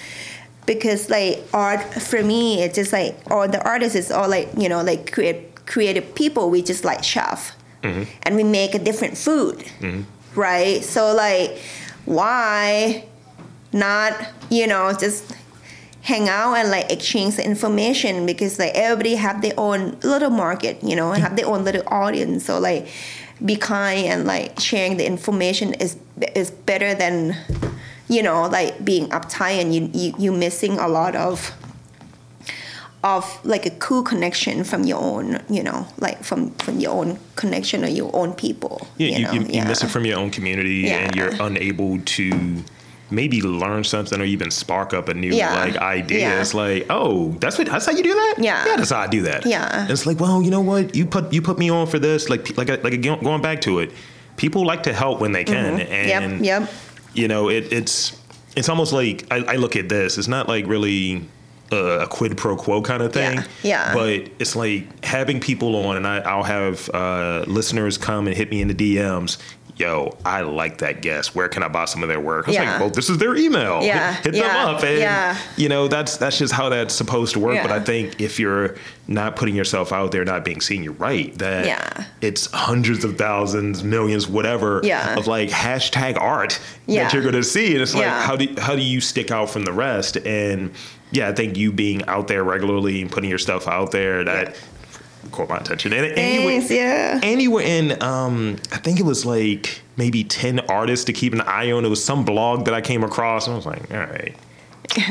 Because 0.65 1.09
like 1.09 1.43
art 1.53 1.81
for 2.01 2.23
me, 2.23 2.63
it's 2.63 2.75
just 2.75 2.93
like 2.93 3.15
all 3.29 3.47
the 3.47 3.61
artists 3.63 3.95
is 3.95 4.11
all 4.11 4.29
like, 4.29 4.49
you 4.57 4.69
know, 4.69 4.81
like 4.81 5.11
create 5.11 5.65
creative 5.65 6.15
people, 6.15 6.49
we 6.49 6.61
just 6.61 6.83
like 6.83 7.03
chef. 7.03 7.55
Mm-hmm. 7.83 8.03
And 8.23 8.35
we 8.35 8.43
make 8.43 8.73
a 8.73 8.79
different 8.79 9.17
food. 9.17 9.59
Mm-hmm. 9.79 10.03
Right? 10.39 10.83
So 10.83 11.13
like 11.13 11.59
why 12.05 13.03
not, 13.73 14.13
you 14.49 14.65
know, 14.65 14.93
just 14.93 15.35
hang 16.01 16.29
out 16.29 16.53
and 16.53 16.69
like 16.71 16.91
exchange 16.91 17.35
the 17.35 17.45
information 17.45 18.25
because 18.25 18.57
like 18.57 18.73
everybody 18.73 19.15
have 19.15 19.41
their 19.41 19.53
own 19.57 19.97
little 20.01 20.29
market 20.29 20.81
you 20.83 20.95
know 20.95 21.11
have 21.11 21.35
their 21.35 21.45
own 21.45 21.63
little 21.63 21.83
audience. 21.87 22.45
So 22.45 22.59
like 22.59 22.87
be 23.43 23.55
kind 23.55 24.05
and 24.05 24.25
like 24.25 24.59
sharing 24.59 24.97
the 24.97 25.05
information 25.05 25.73
is 25.75 25.97
is 26.35 26.51
better 26.51 26.93
than 26.93 27.35
you 28.07 28.21
know 28.23 28.47
like 28.47 28.83
being 28.83 29.07
uptight 29.09 29.61
and 29.61 29.73
you 29.73 29.89
you, 29.93 30.13
you 30.17 30.31
missing 30.31 30.77
a 30.77 30.87
lot 30.87 31.15
of 31.15 31.51
of 33.01 33.39
like 33.45 33.65
a 33.65 33.69
cool 33.71 34.03
connection 34.03 34.63
from 34.65 34.83
your 34.83 34.99
own 34.99 35.39
you 35.49 35.63
know 35.63 35.87
like 35.99 36.21
from 36.21 36.51
from 36.55 36.79
your 36.79 36.91
own 36.91 37.17
connection 37.37 37.85
or 37.85 37.87
your 37.87 38.13
own 38.13 38.33
people 38.33 38.85
Yeah, 38.97 39.07
you 39.07 39.15
you, 39.15 39.23
know? 39.23 39.31
you, 39.31 39.39
you 39.59 39.63
miss 39.65 39.83
it 39.83 39.87
from 39.87 40.05
your 40.05 40.19
own 40.19 40.31
community, 40.31 40.89
and 40.89 41.15
you're 41.15 41.31
unable 41.41 41.99
to 41.99 42.63
maybe 43.11 43.41
learn 43.41 43.83
something 43.83 44.19
or 44.21 44.23
even 44.23 44.51
spark 44.51 44.93
up 44.93 45.09
a 45.09 45.13
new 45.13 45.33
Yeah. 45.33 45.53
like 45.53 45.77
idea. 45.77 46.19
Yeah. 46.19 46.41
It's 46.41 46.53
like, 46.53 46.85
oh, 46.89 47.31
that's 47.39 47.57
what 47.57 47.67
that's 47.67 47.85
how 47.85 47.91
you 47.91 48.03
do 48.03 48.13
that. 48.13 48.35
Yeah. 48.39 48.65
yeah, 48.65 48.75
that's 48.75 48.91
how 48.91 48.99
I 48.99 49.07
do 49.07 49.23
that. 49.23 49.45
Yeah. 49.45 49.81
And 49.81 49.91
it's 49.91 50.05
like, 50.05 50.19
well, 50.19 50.41
you 50.41 50.51
know 50.51 50.61
what? 50.61 50.95
You 50.95 51.05
put 51.05 51.33
you 51.33 51.41
put 51.41 51.57
me 51.57 51.69
on 51.69 51.87
for 51.87 51.99
this. 51.99 52.29
Like 52.29 52.55
like 52.57 52.69
like 52.83 52.93
again, 52.93 53.19
going 53.23 53.41
back 53.41 53.61
to 53.61 53.79
it, 53.79 53.91
people 54.37 54.65
like 54.65 54.83
to 54.83 54.93
help 54.93 55.19
when 55.19 55.31
they 55.31 55.43
can, 55.43 55.79
and 55.79 55.89
Mm-hmm. 55.89 56.43
yep 56.43 56.61
yep 56.61 56.69
you 57.13 57.27
know, 57.27 57.49
it, 57.49 57.73
it's 57.73 58.15
it's 58.55 58.69
almost 58.69 58.93
like 58.93 59.25
I, 59.31 59.37
I 59.37 59.55
look 59.55 59.75
at 59.75 59.89
this. 59.89 60.17
It's 60.17 60.27
not 60.27 60.47
like 60.47 60.67
really 60.67 61.23
a, 61.71 62.01
a 62.01 62.07
quid 62.07 62.37
pro 62.37 62.55
quo 62.55 62.81
kind 62.83 63.01
of 63.01 63.11
thing. 63.13 63.37
Yeah, 63.37 63.43
yeah. 63.63 63.93
But 63.93 64.29
it's 64.39 64.55
like 64.55 65.03
having 65.03 65.39
people 65.39 65.75
on, 65.75 65.97
and 65.97 66.05
I, 66.05 66.17
I'll 66.19 66.43
have 66.43 66.87
uh, 66.93 67.45
listeners 67.47 67.97
come 67.97 68.27
and 68.27 68.35
hit 68.37 68.51
me 68.51 68.61
in 68.61 68.67
the 68.67 68.75
DMs. 68.75 69.37
Yo, 69.79 70.13
I 70.25 70.41
like 70.41 70.79
that 70.79 71.01
guest. 71.01 71.35
Where 71.35 71.47
can 71.47 71.63
I 71.63 71.69
buy 71.69 71.85
some 71.85 72.03
of 72.03 72.09
their 72.09 72.19
work? 72.19 72.47
I 72.47 72.49
was 72.51 72.55
Yeah. 72.57 72.71
like, 72.73 72.79
well, 72.81 72.89
this 72.89 73.09
is 73.09 73.17
their 73.17 73.33
email. 73.37 73.81
Yeah, 73.81 74.13
hit, 74.15 74.25
hit 74.25 74.35
yeah, 74.35 74.65
them 74.65 74.75
up, 74.75 74.83
and 74.83 74.99
yeah. 74.99 75.37
you 75.55 75.69
know 75.69 75.87
that's 75.87 76.17
that's 76.17 76.37
just 76.37 76.53
how 76.53 76.67
that's 76.67 76.93
supposed 76.93 77.31
to 77.35 77.39
work. 77.39 77.61
But 77.61 77.71
I 77.71 77.79
think 77.79 78.19
if 78.19 78.41
you're 78.41 78.75
not 79.07 79.37
putting 79.37 79.55
yourself 79.55 79.93
out 79.93 80.11
there, 80.11 80.25
not 80.25 80.43
being 80.43 80.59
seen, 80.59 80.83
you're 80.83 80.91
right. 80.93 81.33
That 81.37 81.65
Yeah. 81.65 82.03
it's 82.19 82.51
hundreds 82.51 83.05
of 83.05 83.17
thousands, 83.17 83.81
millions, 83.81 84.27
whatever 84.27 84.81
Yeah. 84.83 85.15
of 85.17 85.27
like 85.27 85.49
hashtag 85.49 86.19
art 86.19 86.59
Yeah. 86.85 87.03
that 87.03 87.13
you're 87.13 87.23
gonna 87.23 87.41
see, 87.41 87.71
and 87.71 87.81
it's 87.81 87.93
like 87.95 88.03
Yeah. 88.03 88.21
how 88.21 88.35
do 88.35 88.49
how 88.59 88.75
do 88.75 88.81
you 88.81 88.99
stick 88.99 89.31
out 89.31 89.49
from 89.49 89.63
the 89.63 89.71
rest? 89.73 90.17
And 90.17 90.71
yeah, 91.11 91.29
I 91.29 91.31
think 91.31 91.55
you 91.55 91.71
being 91.71 92.05
out 92.07 92.27
there 92.27 92.43
regularly 92.43 93.01
and 93.01 93.09
putting 93.09 93.29
your 93.29 93.39
stuff 93.39 93.65
out 93.65 93.91
there 93.91 94.25
that 94.25 94.57
caught 95.31 95.49
my 95.49 95.57
attention. 95.57 95.93
And, 95.93 96.05
and 96.05 96.15
Thanks, 96.15 96.71
yeah. 96.71 97.19
and 97.21 97.41
you 97.41 97.51
were 97.51 97.61
in, 97.61 98.01
um, 98.01 98.57
I 98.71 98.77
think 98.77 98.99
it 98.99 99.05
was 99.05 99.25
like 99.25 99.81
maybe 99.97 100.23
ten 100.23 100.59
artists 100.61 101.05
to 101.05 101.13
keep 101.13 101.33
an 101.33 101.41
eye 101.41 101.71
on. 101.71 101.85
It 101.85 101.89
was 101.89 102.03
some 102.03 102.25
blog 102.25 102.65
that 102.65 102.73
I 102.73 102.81
came 102.81 103.03
across, 103.03 103.47
and 103.47 103.53
I 103.53 103.57
was 103.57 103.65
like, 103.65 103.91
all 103.91 103.99
right. 103.99 104.35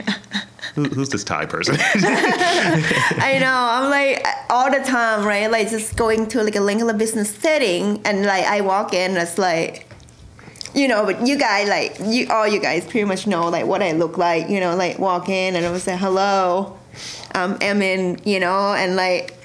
Who, 0.75 0.85
who's 0.85 1.09
this 1.09 1.25
Thai 1.25 1.47
person? 1.47 1.77
I 1.81 3.39
know. 3.41 3.53
I'm 3.53 3.91
like 3.91 4.25
all 4.49 4.71
the 4.71 4.79
time, 4.79 5.25
right? 5.25 5.51
Like 5.51 5.71
just 5.71 5.97
going 5.97 6.29
to 6.29 6.43
like 6.45 6.55
a 6.55 6.61
Lingala 6.61 6.97
business 6.97 7.35
setting, 7.35 8.01
and 8.05 8.25
like 8.25 8.45
I 8.45 8.61
walk 8.61 8.93
in, 8.93 9.13
and 9.13 9.19
it's 9.19 9.39
like, 9.39 9.91
you 10.75 10.87
know, 10.87 11.05
but 11.05 11.27
you 11.27 11.37
guys, 11.39 11.69
like 11.69 11.97
you, 12.05 12.29
all 12.29 12.47
you 12.47 12.61
guys, 12.61 12.85
pretty 12.85 13.05
much 13.05 13.27
know 13.27 13.49
like 13.49 13.67
what 13.67 13.83
I 13.83 13.93
look 13.93 14.19
like. 14.19 14.49
You 14.49 14.61
know, 14.61 14.77
like 14.77 14.99
walk 14.99 15.29
in, 15.29 15.57
and 15.57 15.67
I 15.67 15.71
was 15.71 15.87
like, 15.87 15.99
hello, 15.99 16.79
I'm 17.33 17.59
Emon. 17.59 18.25
You 18.25 18.39
know, 18.39 18.75
and 18.75 18.95
like 18.95 19.38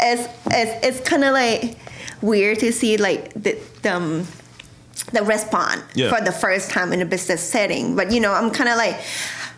it's 0.00 0.28
it's 0.50 0.86
it's 0.86 1.08
kind 1.08 1.24
of 1.24 1.32
like 1.32 1.76
weird 2.22 2.58
to 2.60 2.72
see 2.72 2.96
like 2.96 3.32
the 3.34 3.58
the. 3.82 3.92
Um, 3.94 4.26
the 5.12 5.22
response 5.22 5.82
Yeah. 5.94 6.08
for 6.08 6.24
the 6.24 6.32
first 6.32 6.70
time 6.70 6.92
in 6.92 7.00
a 7.00 7.04
business 7.04 7.40
setting. 7.42 7.94
But 7.94 8.10
you 8.10 8.18
know, 8.18 8.32
I'm 8.32 8.50
kind 8.50 8.68
of 8.68 8.76
like 8.76 8.96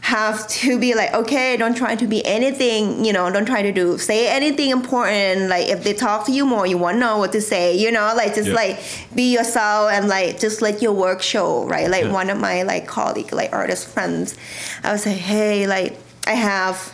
have 0.01 0.46
to 0.48 0.79
be 0.79 0.94
like, 0.94 1.14
okay, 1.14 1.57
don't 1.57 1.77
try 1.77 1.94
to 1.94 2.07
be 2.07 2.27
anything, 2.27 3.05
you 3.05 3.12
know, 3.12 3.31
don't 3.31 3.46
try 3.46 3.62
to 3.62 3.72
do 3.72 3.96
say 3.98 4.29
anything 4.29 4.70
important. 4.70 5.48
Like 5.48 5.68
if 5.68 5.85
they 5.85 5.94
talk 5.94 6.27
to 6.27 6.33
you 6.33 6.44
more, 6.44 6.66
you 6.66 6.77
want 6.77 6.96
to 6.96 7.01
know 7.01 7.18
what 7.18 7.33
to 7.33 7.40
say, 7.40 7.77
you 7.79 7.90
know, 7.92 8.12
like 8.16 8.35
just 8.35 8.48
Yeah. 8.48 8.55
like 8.57 8.81
be 9.14 9.33
yourself 9.33 9.90
and 9.92 10.09
like 10.09 10.38
just 10.40 10.61
let 10.61 10.83
your 10.83 10.92
work 10.92 11.22
show, 11.22 11.64
right? 11.66 11.88
Like 11.88 12.05
Yeah. 12.05 12.12
one 12.12 12.29
of 12.31 12.38
my 12.38 12.64
like 12.64 12.87
colleague, 12.87 13.33
like 13.33 13.53
artist 13.53 13.87
friends, 13.88 14.35
I 14.83 14.92
was 14.92 15.07
like, 15.07 15.16
hey, 15.16 15.66
like 15.68 15.96
I 16.27 16.35
have 16.35 16.92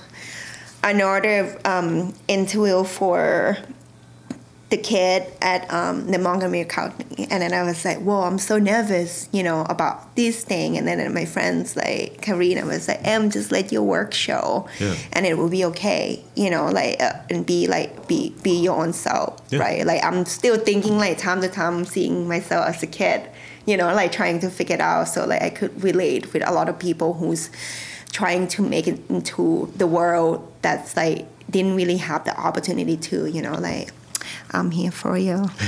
an 0.84 1.00
order 1.02 1.58
um, 1.64 2.14
interview 2.28 2.84
for 2.84 3.56
the 4.70 4.76
kid 4.78 5.22
at 5.40 5.70
um, 5.72 6.10
the 6.10 6.18
Montgomery 6.18 6.64
County, 6.64 7.26
and 7.30 7.40
then 7.42 7.52
I 7.54 7.62
was 7.62 7.84
like, 7.84 7.98
"Whoa, 7.98 8.22
I'm 8.22 8.38
so 8.38 8.58
nervous, 8.58 9.28
you 9.30 9.42
know, 9.42 9.62
about 9.68 10.16
this 10.16 10.42
thing." 10.44 10.76
And 10.76 10.86
then 10.88 11.12
my 11.14 11.24
friends 11.26 11.76
like 11.76 12.20
Karina 12.22 12.66
was 12.66 12.88
like, 12.88 13.00
"Em, 13.04 13.30
just 13.30 13.52
let 13.52 13.70
your 13.72 13.82
work 13.82 14.12
show, 14.12 14.66
Yeah. 14.80 14.94
and 15.12 15.26
it 15.26 15.38
will 15.38 15.48
be 15.50 15.64
okay, 15.66 16.22
you 16.34 16.50
know, 16.50 16.66
like 16.70 17.00
uh, 17.00 17.12
and 17.30 17.46
be 17.46 17.66
like 17.66 18.08
be 18.08 18.34
be 18.42 18.58
your 18.66 18.76
own 18.82 18.92
self, 18.92 19.40
Yeah. 19.50 19.60
right?" 19.60 19.86
Like 19.86 20.02
I'm 20.04 20.24
still 20.26 20.58
thinking 20.58 20.98
like 20.98 21.18
time 21.18 21.40
to 21.42 21.48
time 21.48 21.84
seeing 21.84 22.26
myself 22.26 22.66
as 22.66 22.82
a 22.82 22.86
kid, 22.88 23.20
you 23.66 23.76
know, 23.76 23.94
like 23.94 24.12
trying 24.12 24.40
to 24.40 24.50
figure 24.50 24.74
it 24.76 24.80
out, 24.82 25.08
so 25.08 25.24
like 25.26 25.42
I 25.42 25.50
could 25.50 25.84
relate 25.84 26.32
with 26.32 26.42
a 26.46 26.52
lot 26.52 26.68
of 26.68 26.78
people 26.78 27.14
who's 27.14 27.48
trying 28.14 28.46
to 28.46 28.62
make 28.62 28.86
it 28.86 29.00
into 29.10 29.70
the 29.76 29.86
world 29.86 30.50
that's 30.62 30.96
like 30.96 31.26
didn't 31.50 31.74
really 31.74 31.96
have 31.96 32.24
the 32.24 32.34
opportunity 32.38 32.96
to, 32.96 33.26
you 33.26 33.42
know, 33.42 33.54
like 33.54 33.90
I'm 34.52 34.70
here 34.70 34.92
for 34.92 35.18
you. 35.18 35.34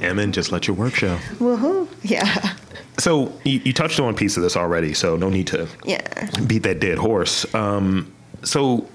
Emon, 0.00 0.32
just 0.32 0.50
let 0.50 0.66
your 0.66 0.74
work 0.74 0.94
show. 0.94 1.16
Woohoo! 1.38 1.86
Yeah, 2.02 2.56
So 2.98 3.30
you, 3.44 3.60
you 3.62 3.72
touched 3.74 4.00
on 4.00 4.12
a 4.12 4.16
piece 4.16 4.38
of 4.38 4.42
this 4.42 4.56
already, 4.56 4.94
so 4.94 5.16
no 5.16 5.28
need 5.28 5.46
to 5.48 5.68
yeah. 5.84 6.30
beat 6.46 6.62
that 6.64 6.80
dead 6.80 6.98
horse. 6.98 7.52
Um, 7.54 8.12
so 8.42 8.88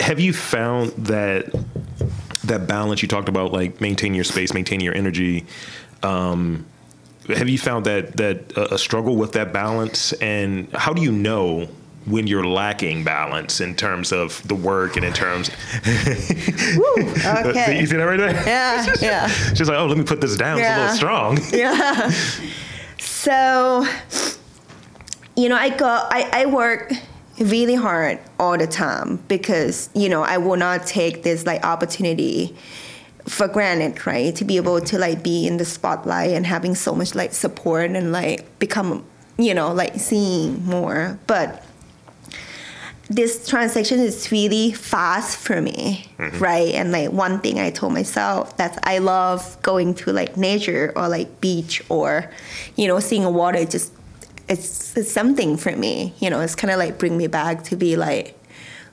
have 0.00 0.18
you 0.18 0.32
found 0.32 0.90
that 0.92 1.46
that 2.44 2.66
balance 2.66 3.02
you 3.02 3.08
talked 3.08 3.28
about, 3.28 3.52
like 3.52 3.80
maintain 3.80 4.14
your 4.14 4.24
space, 4.24 4.52
maintain 4.52 4.80
your 4.80 4.96
energy? 4.96 5.46
Um, 6.02 6.66
have 7.28 7.48
you 7.48 7.58
found 7.58 7.86
that 7.86 8.16
that 8.16 8.56
uh, 8.56 8.68
a 8.70 8.78
struggle 8.78 9.16
with 9.16 9.32
that 9.32 9.52
balance, 9.52 10.12
and 10.14 10.72
how 10.72 10.92
do 10.92 11.02
you 11.02 11.12
know? 11.12 11.68
When 12.06 12.26
you're 12.26 12.46
lacking 12.46 13.04
balance 13.04 13.60
in 13.60 13.74
terms 13.74 14.12
of 14.12 14.40
the 14.48 14.54
work 14.54 14.96
and 14.96 15.04
in 15.04 15.12
terms, 15.12 15.50
Woo! 15.86 17.02
Okay. 17.50 17.78
you 17.78 17.86
see 17.86 17.96
that 17.96 18.02
right 18.02 18.16
there? 18.16 18.32
Yeah, 18.46 18.94
yeah. 19.02 19.26
She's 19.54 19.68
like, 19.68 19.76
oh, 19.76 19.84
let 19.84 19.98
me 19.98 20.04
put 20.04 20.22
this 20.22 20.34
down. 20.34 20.58
It's 20.58 20.68
a 20.68 20.80
little 20.80 20.96
strong. 20.96 21.38
yeah. 21.52 22.10
So, 22.96 23.86
you 25.36 25.50
know, 25.50 25.56
I 25.56 25.68
go, 25.68 25.86
I, 25.86 26.30
I 26.32 26.46
work 26.46 26.94
really 27.40 27.74
hard 27.74 28.20
all 28.38 28.56
the 28.56 28.66
time 28.66 29.16
because, 29.28 29.90
you 29.94 30.08
know, 30.08 30.22
I 30.22 30.38
will 30.38 30.56
not 30.56 30.86
take 30.86 31.24
this 31.24 31.44
like 31.44 31.62
opportunity 31.62 32.56
for 33.28 33.48
granted, 33.48 34.06
right? 34.06 34.34
To 34.36 34.44
be 34.44 34.56
able 34.56 34.80
to 34.80 34.98
like 34.98 35.22
be 35.22 35.46
in 35.46 35.58
the 35.58 35.64
spotlight 35.64 36.30
and 36.30 36.46
having 36.46 36.74
so 36.74 36.94
much 36.94 37.14
like 37.14 37.32
support 37.32 37.90
and 37.90 38.12
like 38.12 38.58
become, 38.58 39.04
you 39.36 39.54
know, 39.54 39.72
like 39.72 39.96
seeing 39.96 40.64
more. 40.64 41.18
But 41.26 41.64
this 43.10 43.48
transaction 43.48 44.00
is 44.00 44.30
really 44.30 44.72
fast 44.72 45.38
for 45.38 45.62
me, 45.62 46.06
mm-hmm. 46.18 46.38
right? 46.38 46.74
And 46.74 46.92
like 46.92 47.10
one 47.10 47.40
thing 47.40 47.58
I 47.58 47.70
told 47.70 47.92
myself 47.92 48.56
that 48.58 48.78
I 48.82 48.98
love 48.98 49.60
going 49.62 49.94
to 49.94 50.12
like 50.12 50.36
nature 50.36 50.92
or 50.94 51.08
like 51.08 51.40
beach 51.40 51.82
or, 51.88 52.30
you 52.76 52.86
know, 52.86 53.00
seeing 53.00 53.24
a 53.24 53.30
water. 53.30 53.64
Just 53.64 53.92
it's, 54.48 54.96
it's 54.96 55.10
something 55.10 55.56
for 55.56 55.74
me, 55.74 56.14
you 56.18 56.30
know. 56.30 56.40
It's 56.40 56.54
kind 56.54 56.70
of 56.70 56.78
like 56.78 56.98
bring 56.98 57.16
me 57.16 57.26
back 57.26 57.64
to 57.64 57.76
be 57.76 57.96
like, 57.96 58.38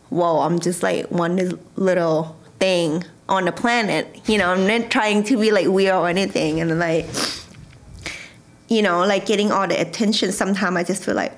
whoa, 0.10 0.42
I'm 0.42 0.60
just 0.60 0.82
like 0.84 1.12
one 1.12 1.60
little 1.76 2.38
thing 2.60 3.04
on 3.28 3.46
the 3.46 3.52
planet. 3.52 4.30
You 4.30 4.38
know, 4.38 4.50
I'm 4.50 4.68
not 4.68 4.92
trying 4.92 5.24
to 5.24 5.38
be 5.38 5.52
like 5.52 5.68
weird 5.68 5.96
or 5.96 6.08
anything, 6.08 6.60
and 6.60 6.80
like, 6.80 7.08
you 8.68 8.82
know, 8.82 9.06
like 9.06 9.26
getting 9.26 9.52
all 9.52 9.68
the 9.68 9.80
attention. 9.80 10.32
Sometimes 10.32 10.78
I 10.78 10.84
just 10.84 11.04
feel 11.04 11.16
like 11.16 11.34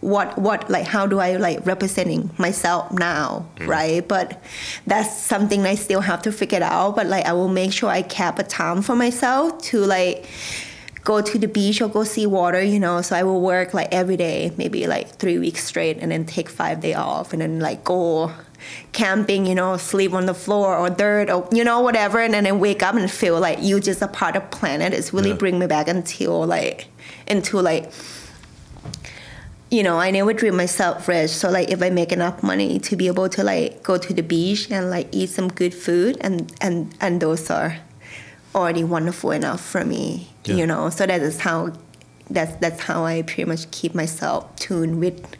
what 0.00 0.38
what 0.38 0.70
like 0.70 0.86
how 0.86 1.06
do 1.06 1.18
I 1.18 1.36
like 1.36 1.66
representing 1.66 2.30
myself 2.38 2.92
now, 2.92 3.46
mm. 3.56 3.66
right? 3.66 4.06
But 4.06 4.42
that's 4.86 5.16
something 5.16 5.66
I 5.66 5.74
still 5.74 6.00
have 6.00 6.22
to 6.22 6.32
figure 6.32 6.62
out. 6.62 6.96
But 6.96 7.06
like 7.06 7.24
I 7.24 7.32
will 7.32 7.48
make 7.48 7.72
sure 7.72 7.90
I 7.90 8.02
cap 8.02 8.38
a 8.38 8.44
time 8.44 8.82
for 8.82 8.94
myself 8.94 9.60
to 9.62 9.80
like 9.80 10.26
go 11.02 11.20
to 11.20 11.38
the 11.38 11.48
beach 11.48 11.80
or 11.80 11.88
go 11.88 12.04
see 12.04 12.26
water, 12.26 12.62
you 12.62 12.78
know. 12.78 13.00
So 13.00 13.16
I 13.16 13.22
will 13.22 13.40
work 13.40 13.74
like 13.74 13.88
every 13.92 14.16
day, 14.16 14.52
maybe 14.56 14.86
like 14.86 15.08
three 15.16 15.38
weeks 15.38 15.64
straight, 15.64 15.98
and 15.98 16.12
then 16.12 16.24
take 16.24 16.48
five 16.48 16.80
day 16.80 16.94
off, 16.94 17.32
and 17.32 17.42
then 17.42 17.58
like 17.60 17.82
go 17.82 18.30
camping, 18.92 19.46
you 19.46 19.54
know, 19.54 19.76
sleep 19.76 20.12
on 20.12 20.26
the 20.26 20.34
floor 20.34 20.76
or 20.76 20.90
dirt 20.90 21.30
or 21.30 21.48
you 21.52 21.64
know 21.64 21.80
whatever, 21.80 22.20
and 22.20 22.34
then 22.34 22.46
I 22.46 22.52
wake 22.52 22.82
up 22.82 22.94
and 22.94 23.10
feel 23.10 23.40
like 23.40 23.62
you 23.62 23.80
just 23.80 24.02
a 24.02 24.08
part 24.08 24.36
of 24.36 24.50
planet. 24.50 24.92
It's 24.92 25.12
really 25.12 25.30
yeah. 25.30 25.36
bring 25.36 25.58
me 25.58 25.66
back 25.66 25.88
until 25.88 26.46
like 26.46 26.86
into 27.26 27.60
like 27.60 27.92
you 29.70 29.82
know, 29.82 29.98
I 29.98 30.10
never 30.12 30.32
dream 30.32 30.56
myself 30.56 31.08
rich. 31.08 31.30
So 31.30 31.50
like 31.50 31.70
if 31.70 31.82
I 31.82 31.90
make 31.90 32.12
enough 32.12 32.42
money 32.42 32.78
to 32.80 32.96
be 32.96 33.08
able 33.08 33.28
to 33.30 33.42
like 33.42 33.82
go 33.82 33.98
to 33.98 34.14
the 34.14 34.22
beach 34.22 34.70
and 34.70 34.90
like 34.90 35.08
eat 35.10 35.30
some 35.30 35.48
good 35.48 35.74
food 35.74 36.16
and 36.20 36.52
and 36.60 36.94
and 37.00 37.20
those 37.20 37.50
are 37.50 37.78
already 38.54 38.84
wonderful 38.84 39.32
enough 39.32 39.60
for 39.60 39.84
me. 39.84 40.28
Yeah. 40.44 40.54
You 40.54 40.66
know, 40.66 40.90
so 40.90 41.06
that 41.06 41.20
is 41.20 41.40
how 41.40 41.72
that's 42.30 42.54
that's 42.56 42.80
how 42.80 43.04
I 43.04 43.22
pretty 43.22 43.44
much 43.44 43.70
keep 43.70 43.94
myself 43.94 44.54
tuned 44.56 45.00
with 45.00 45.36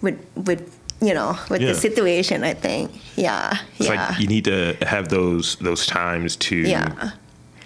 with 0.00 0.18
with 0.36 0.78
you 1.02 1.14
know 1.14 1.36
with 1.50 1.60
yeah. 1.60 1.68
the 1.68 1.74
situation. 1.74 2.44
I 2.44 2.54
think, 2.54 2.92
yeah, 3.16 3.58
it's 3.78 3.88
yeah. 3.88 4.08
Like 4.08 4.20
you 4.20 4.26
need 4.26 4.44
to 4.44 4.76
have 4.82 5.08
those 5.08 5.56
those 5.56 5.86
times 5.86 6.36
to 6.36 6.56
yeah 6.56 7.12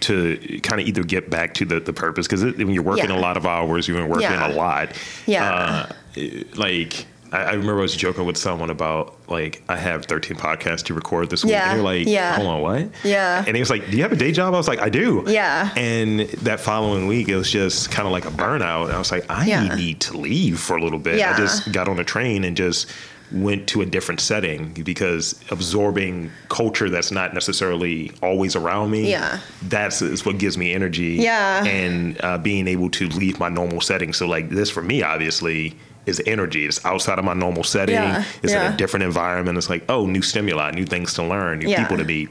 to 0.01 0.61
kind 0.62 0.81
of 0.81 0.87
either 0.87 1.03
get 1.03 1.31
back 1.31 1.55
to 1.55 1.64
the, 1.64 1.81
the 1.81 1.92
purpose 1.92 2.27
because 2.27 2.44
when 2.44 2.70
you're 2.70 2.83
working 2.83 3.11
yeah. 3.11 3.18
a 3.18 3.20
lot 3.20 3.37
of 3.37 3.46
hours, 3.46 3.88
you've 3.88 3.96
been 3.96 4.09
working 4.09 4.29
a 4.29 4.51
lot. 4.51 4.90
Yeah. 5.27 5.88
Uh, 6.16 6.20
like 6.55 7.07
I, 7.33 7.38
I, 7.38 7.53
remember 7.53 7.79
I 7.79 7.83
was 7.83 7.96
joking 7.96 8.25
with 8.25 8.37
someone 8.37 8.70
about 8.70 9.18
like 9.29 9.62
I 9.68 9.77
have 9.77 10.07
13 10.07 10.37
podcasts 10.37 10.85
to 10.85 10.94
record 10.94 11.31
this 11.31 11.44
week, 11.44 11.53
yeah. 11.53 11.70
and 11.70 11.79
they're 11.79 11.85
like, 11.85 12.07
yeah. 12.07 12.37
"Hold 12.37 12.49
on, 12.49 12.62
what?" 12.62 12.90
Yeah. 13.05 13.44
And 13.46 13.57
he 13.57 13.61
was 13.61 13.70
like, 13.70 13.90
"Do 13.90 13.96
you 13.96 14.03
have 14.03 14.12
a 14.12 14.16
day 14.16 14.33
job?" 14.33 14.55
I 14.55 14.57
was 14.57 14.68
like, 14.68 14.81
"I 14.81 14.88
do." 14.88 15.25
Yeah. 15.27 15.72
And 15.77 16.20
that 16.20 16.61
following 16.61 17.07
week, 17.07 17.29
it 17.29 17.37
was 17.37 17.51
just 17.51 17.90
kind 17.90 18.07
of 18.07 18.12
like 18.12 18.25
a 18.25 18.31
burnout. 18.31 18.85
And 18.85 18.92
I 18.92 18.99
was 18.99 19.11
like, 19.11 19.25
"I 19.29 19.46
yeah. 19.46 19.75
need 19.75 20.01
to 20.03 20.16
leave 20.16 20.61
for 20.61 20.77
a 20.77 20.83
little 20.83 20.99
bit." 20.99 21.18
Yeah. 21.18 21.35
I 21.35 21.37
just 21.37 21.72
got 21.72 21.88
on 21.88 21.99
a 21.99 22.05
train 22.05 22.44
and 22.44 22.57
just 22.57 22.90
went 23.33 23.67
to 23.69 23.83
a 23.83 23.87
different 23.87 24.21
setting 24.21 24.73
because 24.85 25.41
absorbing 25.51 26.31
culture 26.49 26.89
that's 26.89 27.11
not 27.11 27.35
necessarily 27.35 28.12
always 28.23 28.55
around 28.55 28.91
me 28.91 29.11
yeah 29.11 29.41
that's 29.62 30.01
is 30.01 30.25
what 30.25 30.39
gives 30.39 30.57
me 30.57 30.73
energy 30.73 31.15
yeah 31.15 31.65
and 31.65 32.21
uh, 32.23 32.39
being 32.39 32.69
able 32.69 32.89
to 32.89 33.09
leave 33.09 33.39
my 33.41 33.49
normal 33.49 33.81
setting 33.81 34.12
so 34.12 34.27
like 34.27 34.49
this 34.49 34.71
for 34.71 34.83
me 34.83 35.03
obviously 35.03 35.77
is 36.07 36.23
energy 36.27 36.67
it's 36.67 36.85
outside 36.85 37.19
of 37.19 37.25
my 37.25 37.35
normal 37.35 37.65
setting 37.65 37.97
yeah. 37.97 38.25
it's 38.43 38.53
yeah. 38.53 38.69
in 38.69 38.75
a 38.75 38.77
different 38.77 39.03
environment 39.03 39.59
it's 39.59 39.69
like 39.69 39.85
oh 39.89 40.07
new 40.07 40.23
stimuli 40.23 40.71
new 40.71 40.87
things 40.87 41.12
to 41.12 41.23
learn 41.23 41.59
new 41.59 41.69
yeah. 41.69 41.83
people 41.83 41.97
to 41.97 42.05
meet 42.05 42.31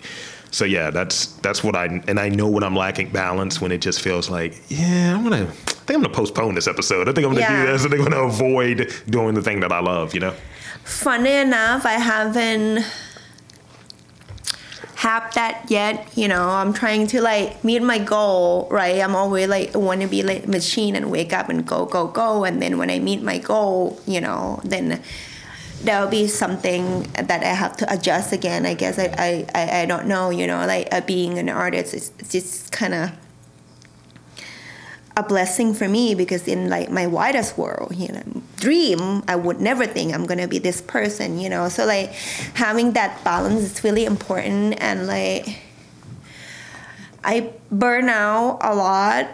so 0.50 0.64
yeah 0.64 0.90
that's 0.90 1.28
that's 1.38 1.62
what 1.62 1.76
i 1.76 1.86
and 2.08 2.20
i 2.22 2.30
know 2.30 2.48
when 2.48 2.64
i'm 2.64 2.76
lacking 2.76 3.10
balance 3.10 3.60
when 3.60 3.74
it 3.74 3.82
just 3.82 4.02
feels 4.02 4.30
like 4.30 4.62
yeah 4.70 5.14
i'm 5.14 5.24
gonna 5.24 5.52
I 5.86 5.88
think 5.88 5.98
I'm 5.98 6.02
gonna 6.02 6.16
postpone 6.16 6.56
this 6.56 6.68
episode. 6.68 7.08
I 7.08 7.12
think 7.12 7.28
I'm 7.28 7.36
gonna 7.36 7.48
do 7.48 7.72
this. 7.72 7.86
I 7.86 7.90
think 7.90 8.02
I'm 8.02 8.10
gonna 8.10 8.28
avoid 8.28 8.92
doing 9.08 9.36
the 9.36 9.42
thing 9.44 9.60
that 9.60 9.72
I 9.72 9.82
love. 9.82 10.16
You 10.16 10.20
know 10.22 10.36
funny 10.86 11.34
enough, 11.34 11.86
I 11.86 11.94
haven't 11.94 12.86
have 14.96 15.34
that 15.34 15.70
yet. 15.70 16.08
You 16.16 16.28
know, 16.28 16.50
I'm 16.50 16.74
trying 16.74 17.08
to 17.08 17.22
like 17.22 17.64
meet 17.64 17.82
my 17.82 18.00
goal, 18.00 18.68
right? 18.72 19.02
I'm 19.02 19.16
always 19.16 19.48
like 19.48 19.76
want 19.76 20.02
to 20.02 20.08
be 20.08 20.24
like 20.24 20.48
machine 20.48 20.96
and 20.96 21.12
wake 21.12 21.34
up 21.34 21.50
and 21.50 21.66
go, 21.66 21.86
go, 21.86 22.08
go. 22.08 22.46
And 22.46 22.62
then 22.62 22.78
when 22.78 22.90
I 22.90 23.00
meet 23.00 23.22
my 23.22 23.40
goal, 23.40 24.00
you 24.08 24.22
know, 24.22 24.62
then 24.64 25.02
there'll 25.82 26.10
be 26.10 26.28
something 26.28 27.04
that 27.14 27.44
I 27.44 27.54
have 27.54 27.76
to 27.78 27.94
adjust 27.94 28.32
again. 28.32 28.66
I 28.66 28.74
guess 28.74 28.98
I, 28.98 29.46
I, 29.54 29.82
I 29.82 29.86
don't 29.86 30.08
know, 30.08 30.30
you 30.30 30.48
know, 30.48 30.66
like 30.66 30.88
uh, 30.92 31.02
being 31.02 31.38
an 31.38 31.50
artist 31.50 31.94
is 31.94 32.12
just 32.30 32.72
kind 32.72 32.94
of 32.94 33.12
a 35.18 35.24
blessing 35.24 35.74
for 35.74 35.88
me 35.88 36.14
because 36.14 36.48
in 36.48 36.70
like 36.70 36.90
my 36.90 37.08
widest 37.08 37.58
world, 37.58 37.96
you 37.96 38.10
know, 38.10 38.24
dream, 38.58 39.24
I 39.28 39.36
would 39.36 39.62
never 39.62 39.86
think 39.86 40.14
I'm 40.14 40.26
gonna 40.26 40.48
be 40.48 40.60
this 40.60 40.82
person, 40.82 41.40
you 41.40 41.50
know. 41.50 41.70
So 41.70 41.86
like 41.86 42.12
having 42.56 42.94
that 42.94 43.24
balance 43.24 43.62
is 43.62 43.84
really 43.84 44.06
important 44.06 44.82
and 44.82 45.08
like 45.08 45.60
I 47.24 47.54
burn 47.72 48.10
out 48.10 48.60
a 48.62 48.76
lot 48.76 49.28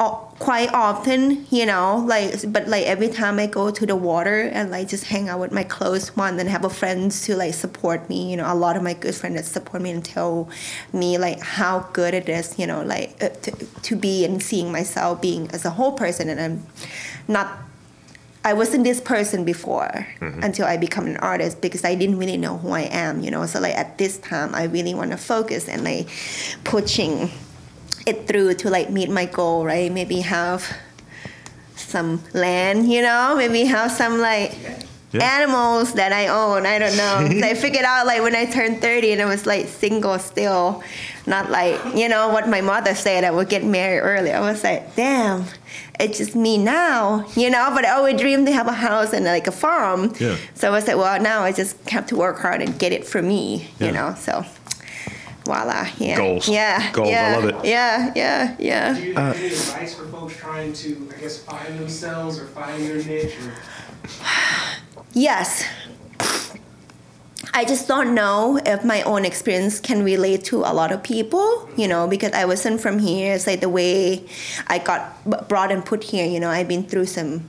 quite 0.00 0.72
often, 0.72 1.46
you 1.50 1.66
know, 1.66 2.02
like 2.06 2.50
but 2.50 2.66
like 2.66 2.86
every 2.86 3.08
time 3.08 3.38
I 3.38 3.46
go 3.46 3.70
to 3.70 3.84
the 3.84 3.94
water 3.94 4.42
and 4.42 4.70
like 4.70 4.88
just 4.88 5.04
hang 5.04 5.28
out 5.28 5.38
with 5.38 5.52
my 5.52 5.62
close 5.62 6.16
one 6.16 6.40
and 6.40 6.48
have 6.48 6.64
a 6.64 6.70
friends 6.70 7.26
to 7.26 7.36
like 7.36 7.52
support 7.52 8.08
me, 8.08 8.30
you 8.30 8.36
know, 8.36 8.50
a 8.50 8.54
lot 8.54 8.76
of 8.76 8.82
my 8.82 8.94
good 8.94 9.14
friends 9.14 9.36
that 9.36 9.44
support 9.44 9.82
me 9.82 9.90
and 9.90 10.02
tell 10.02 10.48
me 10.94 11.18
like 11.18 11.40
how 11.40 11.80
good 11.92 12.14
it 12.14 12.28
is, 12.28 12.58
you 12.58 12.66
know, 12.66 12.82
like 12.82 13.22
uh, 13.22 13.28
to, 13.28 13.50
to 13.82 13.96
be 13.96 14.24
and 14.24 14.42
seeing 14.42 14.72
myself 14.72 15.20
being 15.20 15.50
as 15.50 15.66
a 15.66 15.70
whole 15.70 15.92
person 15.92 16.30
and 16.30 16.40
I'm 16.40 16.66
not 17.28 17.58
I 18.42 18.54
wasn't 18.54 18.84
this 18.84 19.02
person 19.02 19.44
before 19.44 20.06
mm-hmm. 20.18 20.42
until 20.42 20.64
I 20.64 20.78
become 20.78 21.06
an 21.06 21.18
artist 21.18 21.60
because 21.60 21.84
I 21.84 21.94
didn't 21.94 22.16
really 22.16 22.38
know 22.38 22.56
who 22.56 22.70
I 22.70 22.88
am, 22.90 23.20
you 23.20 23.30
know. 23.30 23.44
So 23.44 23.60
like 23.60 23.74
at 23.74 23.98
this 23.98 24.16
time 24.16 24.54
I 24.54 24.64
really 24.64 24.94
want 24.94 25.10
to 25.10 25.18
focus 25.18 25.68
and 25.68 25.84
like 25.84 26.08
pushing 26.64 27.30
it 28.06 28.26
through 28.26 28.54
to 28.54 28.70
like 28.70 28.90
meet 28.90 29.10
my 29.10 29.26
goal, 29.26 29.64
right? 29.64 29.92
Maybe 29.92 30.20
have 30.20 30.64
some 31.76 32.22
land, 32.34 32.90
you 32.90 33.02
know, 33.02 33.34
maybe 33.36 33.64
have 33.64 33.90
some 33.90 34.18
like 34.20 34.56
yeah. 35.12 35.38
animals 35.40 35.94
that 35.94 36.12
I 36.12 36.28
own. 36.28 36.66
I 36.66 36.78
don't 36.78 36.96
know. 36.96 37.46
I 37.46 37.54
figured 37.54 37.84
out 37.84 38.06
like 38.06 38.22
when 38.22 38.34
I 38.34 38.46
turned 38.46 38.80
30 38.80 39.12
and 39.12 39.22
I 39.22 39.24
was 39.24 39.46
like 39.46 39.66
single 39.66 40.18
still, 40.18 40.82
not 41.26 41.50
like, 41.50 41.80
you 41.96 42.08
know, 42.08 42.28
what 42.28 42.48
my 42.48 42.60
mother 42.60 42.94
said 42.94 43.24
I 43.24 43.30
would 43.30 43.48
get 43.48 43.64
married 43.64 44.00
early. 44.00 44.32
I 44.32 44.40
was 44.40 44.62
like, 44.62 44.94
damn, 44.94 45.44
it's 45.98 46.18
just 46.18 46.36
me 46.36 46.58
now, 46.58 47.26
you 47.34 47.50
know, 47.50 47.70
but 47.74 47.84
I 47.84 47.90
always 47.90 48.20
dreamed 48.20 48.46
to 48.46 48.52
have 48.52 48.68
a 48.68 48.72
house 48.72 49.12
and 49.12 49.24
like 49.24 49.46
a 49.46 49.52
farm. 49.52 50.14
Yeah. 50.18 50.36
So 50.54 50.68
I 50.68 50.70
was 50.70 50.86
like, 50.86 50.96
well, 50.96 51.20
now 51.20 51.42
I 51.42 51.52
just 51.52 51.90
have 51.90 52.06
to 52.06 52.16
work 52.16 52.38
hard 52.38 52.62
and 52.62 52.78
get 52.78 52.92
it 52.92 53.04
for 53.04 53.20
me, 53.20 53.68
yeah. 53.78 53.86
you 53.86 53.92
know, 53.92 54.14
so 54.16 54.44
voila. 55.50 55.88
Yeah. 55.98 56.16
Goals. 56.16 56.48
Yeah. 56.48 56.92
Goals. 56.92 57.08
Yeah. 57.10 57.34
I 57.34 57.36
love 57.36 57.44
it. 57.48 57.64
Yeah. 57.64 58.12
Yeah. 58.14 58.56
Yeah. 58.58 58.94
Do 58.94 59.02
you 59.02 59.14
have 59.14 59.34
uh, 59.34 59.38
any 59.38 59.46
advice 59.46 59.94
for 59.94 60.06
folks 60.06 60.36
trying 60.36 60.72
to, 60.72 61.08
I 61.16 61.20
guess, 61.20 61.38
find 61.42 61.78
themselves 61.78 62.38
or 62.38 62.46
find 62.46 62.82
their 62.82 63.02
niche? 63.02 63.36
Or? 63.44 63.52
Yes. 65.12 65.66
I 67.52 67.64
just 67.64 67.88
don't 67.88 68.14
know 68.14 68.60
if 68.64 68.84
my 68.84 69.02
own 69.02 69.24
experience 69.24 69.80
can 69.80 70.04
relate 70.04 70.44
to 70.44 70.58
a 70.58 70.72
lot 70.72 70.92
of 70.92 71.02
people, 71.02 71.68
you 71.76 71.88
know, 71.88 72.06
because 72.06 72.32
I 72.32 72.44
wasn't 72.44 72.80
from 72.80 73.00
here. 73.00 73.34
It's 73.34 73.48
like 73.48 73.58
the 73.60 73.68
way 73.68 74.24
I 74.68 74.78
got 74.78 75.48
brought 75.48 75.72
and 75.72 75.84
put 75.84 76.04
here, 76.04 76.26
you 76.26 76.38
know, 76.38 76.48
I've 76.48 76.68
been 76.68 76.84
through 76.84 77.06
some 77.06 77.42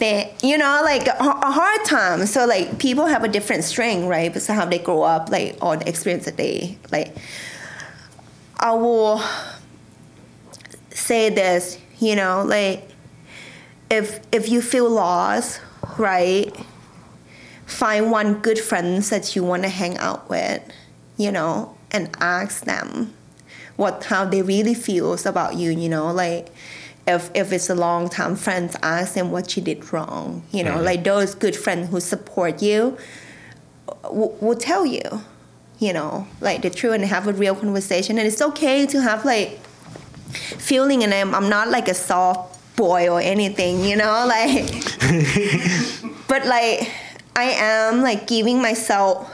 you 0.00 0.58
know, 0.58 0.80
like 0.84 1.06
a, 1.06 1.14
hard 1.22 1.84
time. 1.84 2.26
So 2.26 2.46
like 2.46 2.78
people 2.78 3.06
have 3.06 3.24
a 3.24 3.28
different 3.28 3.64
strength, 3.64 4.06
right? 4.06 4.28
Because 4.28 4.46
how 4.46 4.64
they 4.64 4.78
grow 4.78 5.02
up, 5.02 5.30
like 5.30 5.56
all 5.60 5.76
the 5.76 5.88
experience 5.88 6.24
that 6.24 6.36
they 6.36 6.78
like. 6.90 7.16
I 8.58 8.72
will 8.72 9.22
say 10.90 11.30
this, 11.30 11.78
you 11.98 12.14
know, 12.14 12.44
like 12.46 12.88
if 13.90 14.20
if 14.32 14.48
you 14.48 14.62
feel 14.62 14.88
lost, 14.88 15.60
right? 15.98 16.54
Find 17.66 18.10
one 18.10 18.40
good 18.40 18.58
friend 18.58 19.02
that 19.04 19.36
you 19.36 19.44
want 19.44 19.62
to 19.62 19.68
hang 19.68 19.96
out 19.98 20.28
with, 20.28 20.62
you 21.16 21.32
know, 21.32 21.76
and 21.90 22.10
ask 22.20 22.64
them 22.64 23.14
what 23.76 24.04
how 24.04 24.24
they 24.24 24.42
really 24.42 24.74
feels 24.74 25.24
about 25.24 25.56
you, 25.56 25.70
you 25.70 25.88
know, 25.88 26.12
like 26.12 26.48
if 27.06 27.30
if 27.34 27.52
it's 27.52 27.68
a 27.70 27.74
long 27.74 28.08
time 28.08 28.36
friends, 28.36 28.76
ask 28.82 29.14
them 29.14 29.30
what 29.30 29.56
you 29.56 29.62
did 29.62 29.92
wrong. 29.92 30.42
You 30.52 30.64
know, 30.64 30.74
Mhm. 30.76 30.84
like 30.84 31.04
those 31.04 31.34
good 31.34 31.56
friends 31.56 31.90
who 31.90 32.00
support 32.00 32.62
you 32.62 32.96
will, 34.10 34.36
will 34.40 34.56
tell 34.56 34.84
you, 34.86 35.02
you 35.78 35.92
know, 35.92 36.26
like 36.40 36.62
the 36.62 36.70
truth 36.70 36.94
and 36.94 37.04
have 37.04 37.26
a 37.26 37.32
real 37.32 37.54
conversation. 37.54 38.18
And 38.18 38.26
it's 38.26 38.42
okay 38.42 38.86
to 38.86 39.00
have 39.02 39.24
like 39.24 39.58
feeling 40.58 41.02
and 41.02 41.12
I'm, 41.12 41.34
I'm 41.34 41.48
not 41.48 41.68
like 41.68 41.88
a 41.88 41.94
soft 41.94 42.56
boy 42.76 43.08
or 43.08 43.20
anything, 43.20 43.84
you 43.84 43.96
know, 43.96 44.24
like 44.36 44.70
but 46.28 46.46
like 46.46 46.90
I 47.36 47.44
am 47.56 48.02
like 48.02 48.26
giving 48.26 48.60
myself 48.62 49.28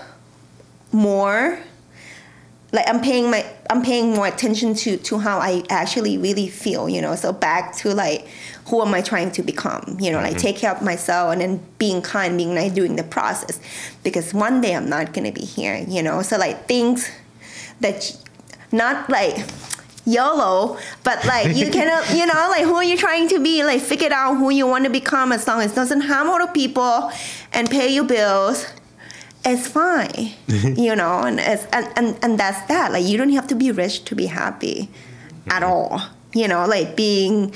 more 0.93 1.59
like 2.77 2.89
I'm 2.89 3.01
paying 3.01 3.31
my 3.31 3.45
I'm 3.71 3.83
paying 3.83 4.15
more 4.15 4.27
attention 4.27 4.75
to 4.75 4.99
to 4.99 5.19
how 5.19 5.39
I 5.39 5.65
actually 5.71 6.19
really 6.19 6.49
feel, 6.49 6.89
you 6.89 7.01
know. 7.01 7.17
So 7.17 7.33
back 7.33 7.75
to 7.77 7.95
like 7.95 8.29
who 8.67 8.83
am 8.83 8.93
I 8.95 9.01
trying 9.01 9.33
to 9.33 9.43
become? 9.43 9.97
You 9.99 10.13
know, 10.13 10.19
like 10.19 10.33
mm-hmm. 10.33 10.39
take 10.39 10.57
care 10.57 10.75
of 10.75 10.83
myself 10.83 11.33
and 11.33 11.41
then 11.41 11.61
being 11.79 12.03
kind, 12.03 12.37
being 12.37 12.55
nice 12.55 12.73
during 12.73 12.97
the 12.97 13.05
process. 13.05 13.59
Because 14.05 14.35
one 14.35 14.61
day 14.61 14.77
I'm 14.77 14.89
not 14.89 15.13
gonna 15.15 15.33
be 15.33 15.45
here, 15.45 15.85
you 15.89 16.03
know. 16.03 16.23
So 16.23 16.37
like 16.37 16.67
things 16.69 17.11
that 17.81 18.17
not 18.73 19.09
like 19.09 19.37
YOLO, 20.05 20.79
but 21.03 21.25
like 21.25 21.57
you 21.57 21.71
cannot, 21.71 22.11
you 22.15 22.27
know, 22.27 22.49
like 22.51 22.65
who 22.65 22.75
are 22.75 22.85
you 22.85 22.97
trying 22.97 23.29
to 23.29 23.41
be? 23.43 23.65
Like 23.65 23.81
figure 23.81 24.13
out 24.13 24.37
who 24.37 24.51
you 24.51 24.67
want 24.67 24.85
to 24.85 24.91
become 24.91 25.33
as 25.33 25.49
long 25.49 25.63
as 25.63 25.73
it 25.73 25.75
doesn't 25.75 26.03
harm 26.03 26.29
other 26.29 26.53
people 26.53 27.11
and 27.55 27.71
pay 27.71 27.89
your 27.89 28.05
bills. 28.05 28.67
It's 29.49 29.69
fine, 29.69 30.33
you 30.77 30.97
know, 30.97 31.21
and, 31.21 31.39
it's, 31.39 31.65
and 31.73 31.87
and 31.97 32.19
and 32.23 32.39
that's 32.39 32.67
that. 32.67 32.91
Like 32.93 33.05
you 33.05 33.17
don't 33.17 33.31
have 33.31 33.47
to 33.47 33.55
be 33.55 33.71
rich 33.71 34.05
to 34.07 34.15
be 34.17 34.27
happy, 34.27 34.89
at 35.49 35.63
all. 35.63 36.03
You 36.35 36.49
know, 36.49 36.67
like 36.67 36.97
being 36.97 37.55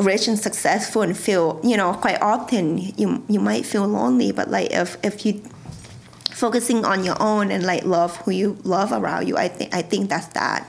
rich 0.00 0.26
and 0.28 0.38
successful 0.38 1.02
and 1.02 1.16
feel, 1.16 1.60
you 1.62 1.76
know, 1.76 1.92
quite 1.92 2.20
often 2.22 2.78
you 2.96 3.22
you 3.28 3.38
might 3.38 3.66
feel 3.66 3.86
lonely, 3.86 4.32
but 4.32 4.50
like 4.50 4.72
if 4.72 4.96
if 5.04 5.26
you 5.26 5.42
focusing 6.32 6.84
on 6.84 7.04
your 7.04 7.20
own 7.22 7.50
and 7.50 7.64
like 7.64 7.84
love 7.84 8.16
who 8.24 8.30
you 8.32 8.56
love 8.64 8.90
around 8.90 9.28
you, 9.28 9.36
I 9.36 9.48
think 9.48 9.74
I 9.74 9.82
think 9.82 10.08
that's 10.08 10.28
that. 10.28 10.66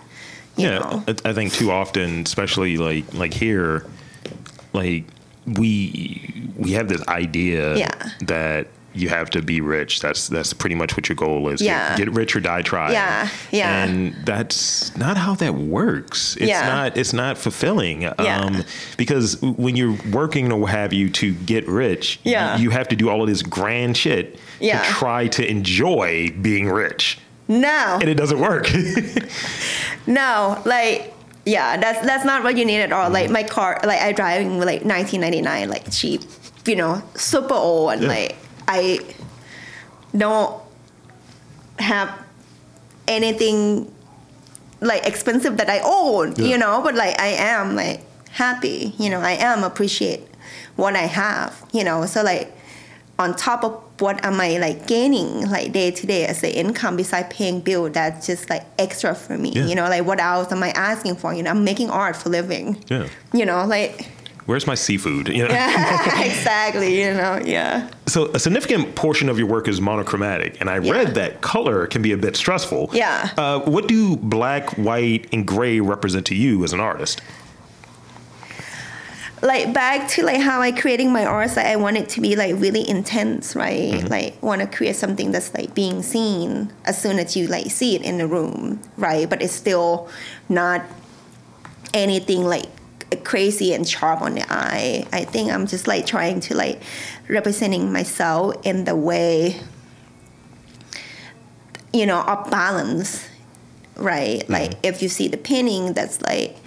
You 0.57 0.67
yeah, 0.67 0.79
know? 0.79 1.03
I 1.07 1.29
I 1.29 1.33
think 1.33 1.53
too 1.53 1.71
often, 1.71 2.21
especially 2.21 2.75
like 2.77 3.05
like 3.13 3.33
here, 3.33 3.85
like 4.73 5.05
we 5.47 6.49
we 6.57 6.71
have 6.73 6.87
this 6.89 7.01
idea 7.07 7.77
Yeah. 7.77 8.09
that 8.27 8.67
you 8.95 9.09
have 9.09 9.29
to 9.31 9.41
be 9.41 9.61
rich. 9.61 9.99
That's 9.99 10.27
that's 10.29 10.53
pretty 10.53 10.75
much 10.75 10.95
what 10.95 11.09
your 11.09 11.15
goal 11.15 11.49
is. 11.49 11.59
Get- 11.61 11.65
Yeah. 11.67 11.97
Get, 11.97 12.11
rich 12.13 12.35
or 12.35 12.39
die 12.39 12.61
trying. 12.61 12.93
Yeah, 12.93 13.29
yeah. 13.51 13.83
And 13.83 14.15
that's 14.25 14.95
not 14.97 15.17
how 15.17 15.35
that 15.35 15.55
works. 15.55 16.35
It's 16.37 16.47
Yeah. 16.47 16.67
not 16.67 16.97
it's 16.97 17.13
not 17.13 17.37
fulfilling. 17.37 18.05
Um, 18.05 18.13
Yeah. 18.19 18.61
because 18.97 19.41
when 19.41 19.75
you're 19.75 19.97
working 20.11 20.51
or 20.51 20.59
what 20.59 20.71
have 20.71 20.93
you 20.93 21.09
to 21.09 21.33
get 21.33 21.67
rich, 21.67 22.19
Yeah. 22.23 22.57
you 22.57 22.69
have 22.71 22.87
to 22.89 22.95
do 22.95 23.09
all 23.09 23.21
of 23.21 23.27
this 23.27 23.41
grand 23.41 23.97
shit 23.97 24.39
Yeah. 24.59 24.81
to 24.81 24.89
try 24.89 25.27
to 25.27 25.47
enjoy 25.47 26.33
being 26.41 26.69
rich. 26.69 27.17
No, 27.47 27.99
And 28.01 28.09
it 28.09 28.15
doesn't 28.15 28.39
work. 28.39 28.71
no, 30.07 30.61
like 30.65 31.13
yeah, 31.45 31.77
that's 31.77 32.05
that's 32.05 32.25
not 32.25 32.43
what 32.43 32.57
you 32.57 32.65
need 32.65 32.79
at 32.81 32.91
all. 32.91 33.09
Like 33.09 33.29
my 33.29 33.43
car, 33.43 33.79
like 33.83 34.01
I 34.01 34.11
driving 34.13 34.59
like 34.59 34.83
1999, 34.83 35.69
like 35.69 35.91
cheap, 35.91 36.21
you 36.65 36.75
know, 36.75 37.03
super 37.15 37.53
old, 37.53 37.93
and 37.93 38.01
Yeah. 38.03 38.07
like 38.07 38.35
I 38.67 38.99
don't 40.15 40.61
have 41.79 42.09
anything 43.07 43.91
like 44.81 45.05
expensive 45.05 45.57
that 45.57 45.69
I 45.69 45.79
own, 45.83 46.33
Yeah. 46.37 46.45
you 46.47 46.57
know, 46.57 46.81
but 46.83 46.95
like 46.95 47.19
I 47.19 47.27
am 47.27 47.75
like 47.75 48.01
happy, 48.31 48.93
you 48.97 49.09
know, 49.09 49.19
I 49.21 49.31
am 49.33 49.63
appreciate 49.63 50.21
what 50.75 50.95
I 50.95 51.03
have, 51.07 51.63
you 51.71 51.83
know, 51.83 52.05
so 52.05 52.23
like 52.23 52.51
on 53.17 53.33
top 53.35 53.63
of 53.63 53.81
what 53.99 54.23
am 54.25 54.41
I 54.41 54.57
like 54.57 54.87
gaining 54.87 55.49
like 55.49 55.71
day 55.71 55.89
to 55.91 56.05
day 56.07 56.25
as 56.25 56.43
an 56.43 56.49
income 56.49 56.97
besides 56.97 57.27
paying 57.33 57.61
bill 57.61 57.89
that's 57.89 58.27
just 58.27 58.49
like 58.49 58.63
extra 58.77 59.15
for 59.15 59.37
me, 59.37 59.51
Yeah. 59.51 59.65
you 59.67 59.75
know, 59.75 59.83
like 59.87 60.05
what 60.05 60.19
else 60.19 60.51
am 60.51 60.61
I 60.63 60.69
asking 60.71 61.15
for? 61.15 61.33
You 61.33 61.43
know, 61.43 61.51
I'm 61.51 61.63
making 61.63 61.89
art 61.89 62.15
for 62.15 62.29
living. 62.29 62.83
Yeah. 62.89 63.07
You 63.33 63.45
know, 63.45 63.65
like 63.65 64.09
Where's 64.45 64.67
my 64.67 64.75
seafood? 64.75 65.27
You 65.29 65.47
know? 65.47 65.53
exactly, 66.19 67.01
you 67.01 67.13
know, 67.13 67.41
yeah. 67.43 67.89
So 68.05 68.25
a 68.33 68.39
significant 68.39 68.93
portion 68.95 69.27
of 69.27 69.39
your 69.39 69.47
work 69.47 69.67
is 69.67 69.81
monochromatic, 69.81 70.61
and 70.61 70.69
I 70.69 70.77
Yeah. 70.79 70.91
read 70.91 71.15
that 71.15 71.41
color 71.41 71.87
can 71.87 72.01
be 72.03 72.11
a 72.11 72.17
bit 72.17 72.35
stressful. 72.35 72.91
Yeah. 72.93 73.29
Uh, 73.37 73.59
what 73.61 73.87
do 73.87 74.15
black, 74.17 74.77
white, 74.77 75.27
and 75.33 75.47
gray 75.47 75.79
represent 75.79 76.27
to 76.27 76.35
you 76.35 76.63
as 76.63 76.73
an 76.73 76.79
artist? 76.79 77.21
like 79.41 79.73
back 79.73 80.07
to 80.09 80.23
like 80.23 80.41
how 80.41 80.59
I 80.59 80.71
creating 80.71 81.11
my 81.11 81.23
art, 81.23 81.55
like 81.55 81.67
I 81.67 81.75
want 81.75 81.97
it 81.97 82.09
to 82.09 82.21
be 82.21 82.35
like 82.35 82.55
really 82.57 82.87
intense, 82.87 83.55
right? 83.55 84.01
Like 84.09 84.41
want 84.41 84.61
to 84.61 84.67
create 84.67 84.95
something 84.95 85.31
that's 85.31 85.53
like 85.53 85.75
being 85.75 86.01
seen 86.01 86.71
as 86.85 86.99
soon 86.99 87.19
as 87.19 87.35
you 87.35 87.45
like 87.47 87.69
see 87.69 87.95
it 87.95 88.01
in 88.01 88.17
the 88.17 88.25
room, 88.25 88.81
right? 88.97 89.29
But 89.29 89.43
it's 89.43 89.53
still 89.53 90.09
not 90.49 90.81
anything 91.93 92.43
like 92.43 92.65
crazy 93.23 93.73
and 93.73 93.87
sharp 93.87 94.21
on 94.21 94.35
the 94.35 94.45
eye. 94.51 95.05
I 95.11 95.23
think 95.23 95.51
I'm 95.51 95.67
just 95.67 95.87
like 95.87 96.05
trying 96.05 96.39
to 96.41 96.55
like 96.55 96.81
representing 97.29 97.91
myself 97.91 98.55
in 98.65 98.85
the 98.85 98.95
way 98.95 99.59
you 101.95 102.05
know, 102.05 102.21
of 102.21 102.51
balance, 102.51 103.25
right? 103.95 104.41
Mm-hmm. 104.41 104.51
Like 104.51 104.73
if 104.83 105.01
you 105.01 105.07
see 105.07 105.29
the 105.29 105.37
painting 105.37 105.93
that's 105.93 106.21
like 106.21 106.57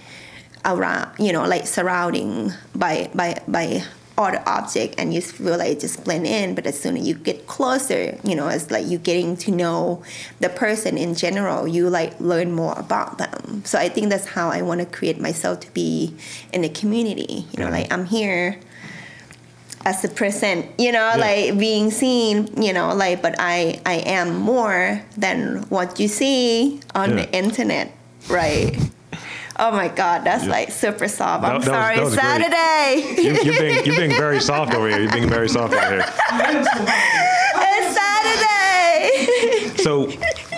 around, 0.65 1.11
you 1.19 1.31
know, 1.31 1.45
like 1.45 1.67
surrounding 1.67 2.51
by 2.73 3.11
by 3.13 3.39
by 3.47 3.83
other 4.19 4.43
object, 4.45 4.95
and 4.97 5.13
you 5.13 5.21
feel 5.21 5.57
like 5.57 5.71
it 5.71 5.79
just 5.79 6.03
blend 6.03 6.27
in. 6.27 6.53
But 6.53 6.67
as 6.67 6.79
soon 6.79 6.97
as 6.97 7.07
you 7.07 7.15
get 7.15 7.47
closer, 7.47 8.17
you 8.23 8.35
know, 8.35 8.47
it's 8.49 8.69
like 8.69 8.85
you 8.85 8.97
getting 8.99 9.37
to 9.37 9.51
know 9.51 10.03
the 10.41 10.49
person 10.49 10.97
in 10.97 11.15
general. 11.15 11.67
You 11.67 11.89
like 11.89 12.19
learn 12.19 12.51
more 12.51 12.77
about 12.77 13.17
them. 13.17 13.63
So 13.65 13.79
I 13.79 13.87
think 13.89 14.09
that's 14.09 14.25
how 14.25 14.49
I 14.49 14.61
want 14.61 14.81
to 14.81 14.85
create 14.85 15.19
myself 15.19 15.61
to 15.61 15.71
be 15.73 16.13
in 16.53 16.61
the 16.61 16.69
community. 16.69 17.45
You 17.55 17.63
know, 17.63 17.69
like 17.71 17.91
I'm 17.91 18.05
here 18.05 18.59
as 19.85 20.03
a 20.03 20.09
present, 20.09 20.65
you 20.77 20.91
know, 20.91 21.15
Yeah. 21.15 21.23
like 21.27 21.57
being 21.57 21.89
seen, 21.89 22.49
you 22.61 22.73
know, 22.73 22.93
like, 22.93 23.21
but 23.21 23.35
I, 23.39 23.79
I 23.85 24.03
am 24.05 24.35
more 24.35 25.01
than 25.17 25.63
what 25.69 25.99
you 26.01 26.09
see 26.09 26.81
on 26.93 27.11
Yeah. 27.17 27.23
the 27.23 27.31
internet, 27.31 27.91
right? 28.27 28.75
Oh 29.61 29.71
my 29.71 29.89
God, 29.89 30.23
that's 30.23 30.45
Yeah. 30.45 30.51
like 30.51 30.71
super 30.71 31.07
soft. 31.09 31.43
I'm 31.43 31.49
that 31.51 31.57
was- 31.57 31.65
sorry, 31.65 31.99
was 31.99 32.13
great. 32.13 32.23
Saturday. 32.23 33.21
You, 33.21 33.31
you're, 33.43 33.59
being, 33.59 33.85
you're 33.85 33.95
being 33.97 34.11
very 34.25 34.39
soft 34.39 34.73
over 34.73 34.87
here. 34.89 35.01
You're 35.01 35.11
being 35.11 35.27
very 35.29 35.49
soft 35.49 35.73
over 35.73 35.85
here. 35.89 36.05
it's 37.61 37.95
Saturday. 37.95 39.83
So 39.83 40.07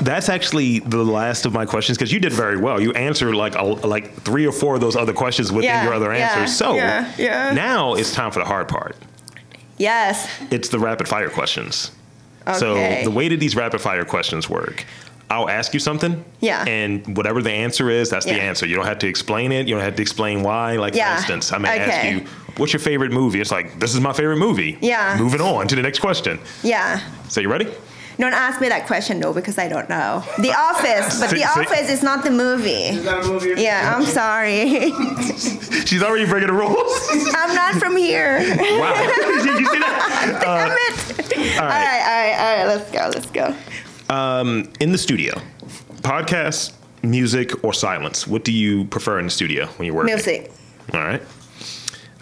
that's 0.02 0.30
actually 0.30 0.80
the 0.80 1.04
last 1.04 1.46
of 1.46 1.54
my 1.54 1.66
questions 1.66 1.98
because 1.98 2.12
you 2.12 2.20
did 2.20 2.34
very 2.34 2.58
well. 2.58 2.80
You 2.82 2.92
answered 2.94 3.36
like 3.36 3.56
a, 3.56 3.64
like 3.64 4.14
three 4.22 4.46
or 4.48 4.52
four 4.52 4.76
of 4.76 4.82
those 4.82 4.96
other 4.96 5.14
questions 5.14 5.52
within 5.52 5.70
Yeah, 5.70 5.84
your 5.84 5.94
other 5.94 6.14
yeah, 6.14 6.30
answers. 6.40 6.56
So 6.56 6.74
yeah, 6.76 7.12
yeah. 7.18 7.54
now 7.54 7.94
it's 7.96 8.14
time 8.14 8.32
for 8.32 8.40
the 8.40 8.46
hard 8.46 8.68
part. 8.68 8.96
yes. 9.78 10.28
It's 10.52 10.70
the 10.70 10.80
rapid 10.80 11.08
fire 11.08 11.30
questions. 11.30 11.92
Okay. 12.48 12.58
So 12.58 13.04
the 13.04 13.12
way 13.16 13.28
that 13.30 13.40
these 13.40 13.56
rapid 13.56 13.82
fire 13.82 14.04
questions 14.06 14.50
work, 14.50 14.86
I'll 15.32 15.50
ask 15.50 15.74
you 15.74 15.80
something. 15.80 16.24
Yeah. 16.42 16.66
And 16.68 17.16
whatever 17.16 17.42
the 17.42 17.52
answer 17.52 17.90
is, 17.90 18.10
that's 18.10 18.26
the 18.26 18.34
answer. 18.34 18.66
You 18.66 18.76
don't 18.76 18.86
have 18.86 19.00
to 19.00 19.08
explain 19.08 19.54
it. 19.54 19.66
You 19.68 19.76
don't 19.76 19.84
have 19.84 19.96
to 19.96 20.02
explain 20.02 20.44
why. 20.44 20.76
Like 20.76 20.94
Yeah. 20.94 21.14
for 21.16 21.18
instance, 21.20 21.54
I 21.54 21.58
may 21.58 21.80
ask 21.80 22.04
you, 22.12 22.26
"What's 22.58 22.74
your 22.74 22.82
favorite 22.82 23.12
movie?" 23.14 23.40
It's 23.40 23.52
like, 23.52 23.80
"This 23.80 23.94
is 23.96 24.02
my 24.02 24.12
favorite 24.12 24.38
movie." 24.38 24.78
Yeah. 24.82 25.16
Moving 25.18 25.40
on 25.40 25.68
to 25.70 25.76
the 25.76 25.82
next 25.82 26.00
question. 26.00 26.38
Yeah. 26.64 27.00
So 27.30 27.40
you 27.40 27.50
ready? 27.50 27.68
Don't 28.20 28.34
ask 28.34 28.60
me 28.62 28.68
that 28.70 28.86
question 28.88 29.20
though 29.22 29.34
because 29.34 29.58
I 29.58 29.70
don't 29.70 29.90
know. 29.90 30.22
The 30.38 30.52
uh, 30.52 30.58
Office, 30.70 31.20
but 31.20 31.30
See- 31.30 31.38
The 31.38 31.48
see- 31.48 31.62
Office 31.62 31.90
is 31.90 32.04
not 32.04 32.24
the 32.26 32.30
movie. 32.30 32.92
Is 33.00 33.06
that 33.06 33.24
a 33.24 33.28
movie? 33.28 33.60
Yeah, 33.62 33.96
I'm 33.96 34.06
sorry. 34.06 34.92
She's 35.88 36.04
already 36.04 36.26
breaking 36.26 36.48
the 36.48 36.54
rules. 36.54 36.92
I'm 37.36 37.56
not 37.56 37.76
from 37.76 37.96
here. 37.96 38.38
wow. 38.38 38.94
Did 39.46 39.60
you 39.62 39.66
see 39.66 39.80
that? 39.80 40.40
Damn 40.44 40.72
uh, 40.72 40.76
it. 40.76 41.58
All 41.58 41.68
right, 41.68 42.02
all 42.10 42.20
right, 42.22 42.36
all 42.38 42.58
right. 42.58 42.66
Let's 42.68 42.92
go. 42.92 43.10
Let's 43.14 43.32
go. 43.32 43.56
In 44.12 44.92
the 44.92 44.98
studio, 44.98 45.40
podcast, 46.02 46.74
music, 47.02 47.64
or 47.64 47.72
silence? 47.72 48.28
What 48.28 48.44
do 48.44 48.52
you 48.52 48.84
prefer 48.86 49.20
in 49.20 49.26
the 49.28 49.32
studio 49.32 49.68
when 49.78 49.86
you're 49.86 49.96
working? 49.96 50.14
Music. 50.14 50.52
All 50.94 51.00
right. 51.00 51.22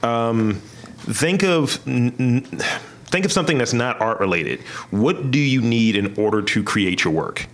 Um, 0.04 0.62
think 1.00 1.44
of 1.44 1.80
n- 1.88 2.14
n- 2.20 2.42
think 3.06 3.26
of 3.26 3.32
something 3.32 3.58
that's 3.58 3.74
not 3.74 4.00
art 4.02 4.20
related. 4.20 4.60
What 4.92 5.32
do 5.32 5.40
you 5.40 5.62
need 5.62 5.96
in 5.96 6.14
order 6.16 6.44
to 6.44 6.64
create 6.64 7.04
your 7.04 7.12
work? 7.12 7.48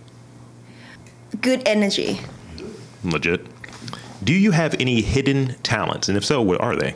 Good 1.40 1.62
energy. 1.66 2.20
Legit. 3.04 3.46
Do 4.22 4.34
you 4.34 4.50
have 4.50 4.74
any 4.78 5.00
hidden 5.00 5.54
talents, 5.62 6.08
and 6.10 6.18
if 6.18 6.26
so, 6.26 6.42
what 6.42 6.60
are 6.60 6.76
they? 6.76 6.94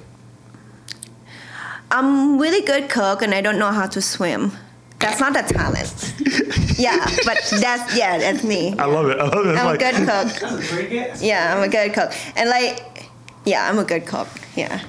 I'm 1.90 2.38
really 2.38 2.60
good 2.66 2.90
cook 2.90 3.22
and 3.22 3.32
I 3.34 3.40
don't 3.40 3.58
know 3.58 3.72
how 3.72 3.86
to 3.86 4.02
swim. 4.02 4.52
That's 4.98 5.18
not 5.20 5.34
a 5.38 5.42
talent. 5.42 6.14
yeah, 6.80 7.06
but 7.24 7.38
that's 7.60 7.96
yeah, 7.96 8.18
that's 8.18 8.42
me. 8.42 8.74
I 8.78 8.86
love 8.86 9.08
it. 9.08 9.18
I 9.18 9.24
love 9.24 9.46
it. 9.46 9.50
It's 9.50 9.60
I'm 9.60 9.74
a 9.74 9.78
good 9.78 9.94
cook. 9.94 10.06
That's 10.06 10.42
a 10.42 10.74
great 10.74 10.90
guess. 10.90 11.22
Yeah, 11.22 11.54
I'm 11.54 11.62
a 11.62 11.68
good 11.68 11.92
cook. 11.92 12.12
And 12.36 12.48
like, 12.48 13.08
Yeah, 13.44 13.68
I'm 13.68 13.78
a 13.78 13.84
good 13.84 14.06
cook. 14.06 14.28
Yeah, 14.56 14.82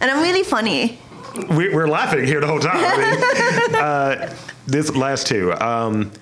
and 0.00 0.10
I'm 0.10 0.22
really 0.22 0.44
funny. 0.44 0.98
We, 1.50 1.74
we're 1.74 1.88
laughing 1.88 2.24
here 2.24 2.40
the 2.40 2.46
whole 2.46 2.60
time. 2.60 2.76
I 2.76 3.66
mean, 3.66 3.74
uh, 3.82 4.34
this 4.66 4.94
last 4.94 5.26
two. 5.26 5.52
Um, 5.54 6.12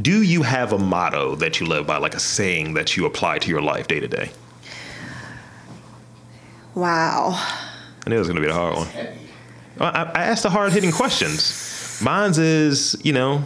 do 0.00 0.22
you 0.22 0.42
have 0.42 0.72
a 0.72 0.78
motto 0.78 1.34
that 1.36 1.58
you 1.60 1.66
live 1.66 1.86
by, 1.86 1.96
like 1.96 2.14
a 2.14 2.20
saying 2.20 2.74
that 2.74 2.96
you 2.96 3.06
apply 3.06 3.38
to 3.38 3.48
your 3.48 3.62
life 3.62 3.88
day 3.88 4.00
to 4.00 4.08
day? 4.08 4.30
Wow. 6.74 7.30
I 7.34 8.10
knew 8.10 8.16
it 8.16 8.18
was 8.20 8.28
going 8.28 8.40
to 8.40 8.46
be 8.46 8.50
a 8.50 8.54
hard 8.54 8.76
one. 8.76 8.88
I, 9.80 10.02
I 10.02 10.22
asked 10.24 10.44
the 10.44 10.50
hard 10.50 10.72
hitting 10.72 10.92
questions. 10.92 12.00
Mine's 12.02 12.38
is, 12.38 12.96
you 13.02 13.12
know, 13.12 13.44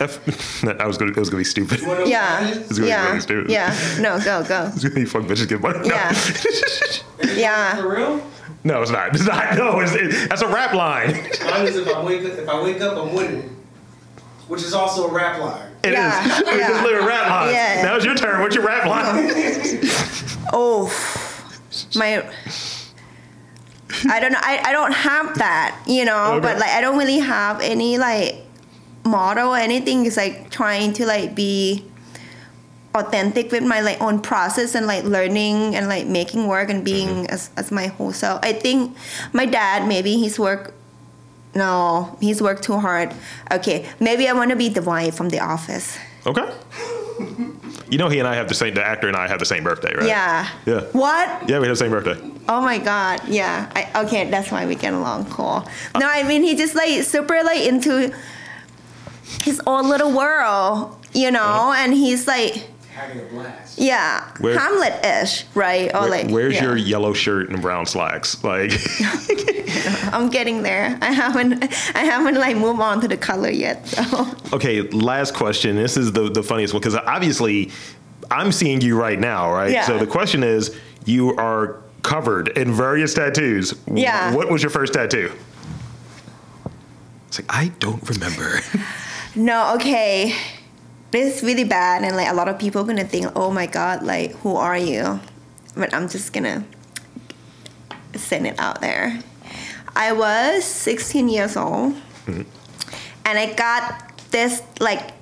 if, 0.00 0.64
I 0.80 0.86
was 0.86 0.96
going 0.98 1.12
to, 1.12 1.16
it 1.16 1.20
was 1.20 1.30
going 1.30 1.44
to 1.44 1.48
be 1.48 1.50
stupid. 1.50 1.80
You 1.80 1.88
wanna 1.88 2.06
Yeah. 2.06 2.34
what 2.34 2.42
mine 2.42 2.52
is? 2.52 2.58
It's 2.58 2.78
gonna 2.78 2.82
be 2.82 2.88
Yeah. 2.88 3.06
really 3.08 3.20
stupid. 3.20 3.50
Yeah. 3.50 3.96
No, 4.00 4.18
go 4.20 4.44
go. 4.44 4.70
It's 4.74 4.82
going 4.82 4.94
to 4.94 5.00
be 5.00 5.04
fuck 5.04 5.22
bitches 5.22 5.48
get 5.48 5.60
money. 5.60 5.80
No. 5.80 5.94
Yeah. 5.94 6.14
Yeah. 7.34 7.76
For 7.76 7.88
real? 7.88 8.22
no, 8.64 8.80
it's 8.82 8.90
not. 8.92 9.14
It's 9.14 9.24
not. 9.26 9.56
No, 9.56 9.80
it's, 9.80 9.92
it, 9.92 10.28
that's 10.28 10.42
a 10.42 10.46
rap 10.48 10.72
line. 10.72 11.12
Mine 11.12 11.66
is 11.66 11.76
if 11.76 11.88
I 11.88 12.02
wake 12.04 12.24
up, 12.24 12.38
if 12.38 12.48
I 12.48 12.62
wake 12.62 12.80
up, 12.80 12.96
I'm 12.96 13.12
winning, 13.14 13.56
which 14.46 14.62
is 14.62 14.72
also 14.72 15.08
a 15.08 15.12
rap 15.12 15.40
line. 15.40 15.68
It 15.82 15.90
is. 15.90 15.94
Yeah, 15.94 16.38
It's 16.40 16.48
yeah. 16.58 16.68
just 16.68 16.82
literally 16.84 17.06
rap 17.06 17.28
line. 17.28 17.54
Yeah. 17.54 17.82
Now 17.82 17.96
it's 17.96 18.04
your 18.04 18.14
turn. 18.14 18.40
What's 18.40 18.54
your 18.54 18.64
rap 18.64 18.84
oh. 18.86 18.90
line? 18.90 19.80
Oh, 20.52 20.86
my. 21.96 22.24
I 24.08 24.20
don't 24.20 24.32
know. 24.32 24.40
I, 24.42 24.60
I 24.64 24.72
don't 24.72 24.92
have 24.92 25.38
that, 25.38 25.80
you 25.86 26.04
know, 26.04 26.34
Okay. 26.34 26.40
but 26.40 26.58
like 26.58 26.70
I 26.70 26.80
don't 26.80 26.98
really 26.98 27.18
have 27.18 27.60
any 27.60 27.98
like 27.98 28.36
model 29.08 29.50
or 29.50 29.56
anything. 29.58 30.06
It's 30.06 30.16
like 30.16 30.50
trying 30.50 30.92
to 30.94 31.06
like 31.06 31.34
be 31.34 31.84
authentic 32.94 33.52
with 33.52 33.62
my 33.62 33.80
like 33.80 34.00
own 34.00 34.20
process 34.20 34.74
and 34.74 34.86
like 34.86 35.04
learning 35.04 35.74
and 35.76 35.88
like 35.88 36.06
making 36.06 36.46
work 36.46 36.68
and 36.70 36.84
being 36.84 37.08
Mm-hmm. 37.08 37.34
as, 37.34 37.50
as 37.56 37.70
my 37.70 37.86
whole 37.86 38.12
self. 38.12 38.40
I 38.42 38.52
think 38.52 38.96
my 39.32 39.46
dad 39.46 39.86
maybe 39.88 40.16
he's 40.16 40.38
work 40.38 40.74
no, 41.54 42.16
he's 42.20 42.40
worked 42.42 42.62
too 42.62 42.78
hard. 42.78 43.12
Okay, 43.50 43.88
maybe 43.98 44.28
I 44.28 44.32
want 44.34 44.50
to 44.50 44.56
be 44.56 44.68
the 44.68 44.82
wife 44.82 45.14
from 45.16 45.30
The 45.30 45.40
Office. 45.40 45.98
Okay. 46.26 46.46
You 47.90 47.96
know, 47.98 48.08
he 48.08 48.18
and 48.18 48.28
I 48.28 48.34
have 48.36 48.48
the 48.48 48.54
same. 48.54 48.74
The 48.74 48.84
actor 48.84 49.08
and 49.08 49.16
I 49.16 49.26
have 49.26 49.38
the 49.40 49.46
same 49.46 49.64
birthday, 49.64 49.94
right? 49.94 50.06
Yeah. 50.06 50.46
Yeah. 50.66 50.82
What? 50.92 51.48
Yeah, 51.48 51.58
we 51.58 51.66
have 51.66 51.76
the 51.76 51.76
same 51.76 51.90
birthday. 51.90 52.16
Oh 52.48 52.60
my 52.60 52.78
god, 52.78 53.26
yeah. 53.26 53.72
I, 53.74 54.04
okay, 54.04 54.30
that's 54.30 54.52
why 54.52 54.66
we 54.66 54.74
get 54.76 54.92
along 54.92 55.24
cool. 55.30 55.66
No, 55.98 56.06
I 56.06 56.22
mean 56.22 56.42
he 56.42 56.54
just 56.54 56.74
like 56.76 57.02
super 57.02 57.42
like 57.42 57.62
into 57.66 58.12
his 59.42 59.60
own 59.66 59.88
little 59.88 60.12
world, 60.12 60.96
you 61.12 61.30
know, 61.30 61.72
and 61.76 61.92
he's 61.94 62.26
like 62.26 62.68
Having 62.94 63.20
a 63.20 63.24
blast. 63.26 63.78
yeah, 63.78 64.28
Where- 64.40 64.58
Hamlet-ish, 64.58 65.44
right? 65.54 65.94
Or 65.94 66.00
Where- 66.02 66.10
like 66.10 66.28
where's 66.30 66.54
yeah. 66.54 66.64
your 66.64 66.76
yellow 66.76 67.12
shirt 67.12 67.48
and 67.50 67.62
brown 67.62 67.86
slacks? 67.86 68.42
Like, 68.42 68.72
I'm 70.12 70.28
getting 70.30 70.62
there. 70.62 70.98
I 71.00 71.12
haven't 71.12 71.62
I 71.94 72.00
haven't 72.04 72.34
like 72.34 72.56
moved 72.56 72.80
on 72.80 73.00
to 73.02 73.08
the 73.08 73.16
color 73.16 73.50
yet. 73.50 73.86
So 73.86 74.26
okay, 74.52 74.82
last 74.82 75.34
question. 75.34 75.76
This 75.76 75.96
is 75.96 76.12
the 76.12 76.28
the 76.30 76.42
funniest 76.42 76.74
one 76.74 76.80
because 76.80 76.96
obviously 76.96 77.70
I'm 78.30 78.50
seeing 78.52 78.80
you 78.80 78.98
right 78.98 79.18
now, 79.18 79.52
right? 79.52 79.70
Yeah. 79.70 79.86
So 79.86 79.96
the 79.98 80.06
question 80.06 80.42
is, 80.42 80.76
you 81.04 81.34
are 81.36 81.80
covered 82.02 82.48
in 82.58 82.72
various 82.72 83.14
tattoos. 83.14 83.74
Yeah. 83.92 84.34
What 84.34 84.50
was 84.50 84.62
your 84.62 84.70
first 84.70 84.92
tattoo? 84.94 85.30
It's 87.28 87.38
like 87.40 87.46
I 87.54 87.68
don't 87.78 88.06
remember. 88.08 88.60
no, 89.36 89.74
okay. 89.76 90.34
This 91.10 91.36
is 91.38 91.42
really 91.42 91.64
bad 91.64 92.04
and 92.04 92.16
like 92.16 92.28
a 92.28 92.34
lot 92.34 92.48
of 92.48 92.58
people 92.58 92.82
are 92.82 92.84
gonna 92.84 93.04
think, 93.04 93.26
oh 93.34 93.50
my 93.50 93.66
god, 93.66 94.02
like 94.02 94.32
who 94.42 94.56
are 94.56 94.76
you? 94.76 95.20
But 95.74 95.94
I'm 95.94 96.08
just 96.08 96.32
gonna 96.32 96.64
send 98.14 98.46
it 98.46 98.58
out 98.58 98.80
there. 98.80 99.18
I 99.96 100.12
was 100.12 100.64
16 100.64 101.28
years 101.28 101.56
old, 101.56 101.94
and 103.24 103.38
I 103.38 103.52
got 103.54 104.18
this 104.30 104.62
like 104.80 105.12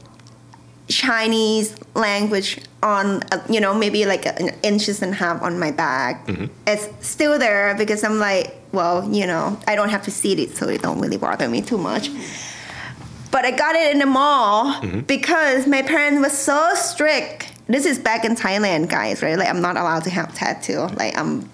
Chinese 0.89 1.75
language 1.95 2.61
on, 2.83 3.23
uh, 3.33 3.39
you 3.49 3.61
know, 3.61 3.75
maybe 3.75 4.05
like 4.07 4.27
an 4.27 4.51
inches 4.63 5.03
and 5.03 5.13
a 5.13 5.17
half 5.17 5.41
on 5.43 5.59
my 5.59 5.71
back. 5.71 6.27
It's 6.67 6.89
still 7.07 7.39
there 7.39 7.75
because 7.77 8.05
I'm 8.05 8.19
like, 8.19 8.55
well, 8.73 9.09
you 9.13 9.27
know, 9.27 9.59
I 9.67 9.77
don't 9.77 9.89
have 9.91 10.03
to 10.05 10.11
see 10.11 10.33
it, 10.43 10.57
so 10.57 10.69
it 10.69 10.83
don't 10.83 11.01
really 11.01 11.17
bother 11.17 11.49
me 11.49 11.63
too 11.63 11.79
much. 11.79 12.11
But 13.31 13.45
I 13.45 13.51
got 13.51 13.75
it 13.75 13.93
in 13.93 13.99
the 13.99 14.07
mall 14.07 14.81
because 15.07 15.67
my 15.67 15.83
parents 15.83 16.21
were 16.23 16.31
so 16.31 16.75
strict. 16.75 17.53
This 17.67 17.85
is 17.85 17.99
back 17.99 18.25
in 18.25 18.37
Thailand, 18.37 18.89
guys, 18.89 19.23
right? 19.23 19.37
Like 19.37 19.49
I'm 19.49 19.61
not 19.61 19.77
allowed 19.77 20.05
to 20.05 20.11
have 20.11 20.35
tattoo. 20.35 20.87
Like 20.97 21.17
I'm, 21.19 21.49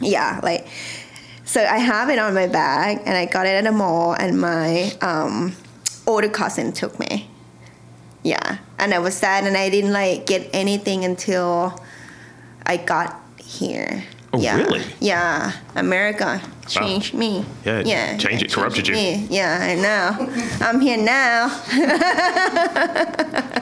yeah, 0.00 0.40
like. 0.42 0.66
So 1.46 1.62
I 1.62 1.76
have 1.76 2.08
it 2.08 2.18
on 2.18 2.32
my 2.32 2.46
bag, 2.46 3.02
and 3.04 3.14
I 3.14 3.26
got 3.26 3.44
it 3.46 3.50
at 3.50 3.64
the 3.64 3.72
mall, 3.72 4.14
and 4.14 4.40
my 4.40 4.90
um, 5.02 5.54
older 6.06 6.30
cousin 6.30 6.72
took 6.72 6.98
me. 6.98 7.28
Yeah, 8.22 8.58
and 8.78 8.94
I 8.94 8.98
was 8.98 9.14
sad, 9.14 9.44
and 9.44 9.54
I 9.54 9.68
didn't 9.68 9.92
like 9.92 10.24
get 10.24 10.48
anything 10.54 11.04
until 11.04 11.78
I 12.64 12.78
got 12.78 13.20
here. 13.36 14.04
Oh, 14.34 14.40
yeah. 14.40 14.56
really? 14.56 14.82
Yeah, 14.98 15.52
America 15.76 16.42
changed 16.66 17.14
me. 17.14 17.44
Yeah, 17.64 17.82
yeah, 17.84 18.16
changed 18.16 18.42
it, 18.44 18.52
corrupted 18.52 18.88
you. 18.88 18.94
me. 18.94 19.26
Yeah, 19.30 19.58
I 19.62 19.76
know. 19.76 20.28
I'm 20.60 20.80
here 20.80 20.96
now. 20.96 21.50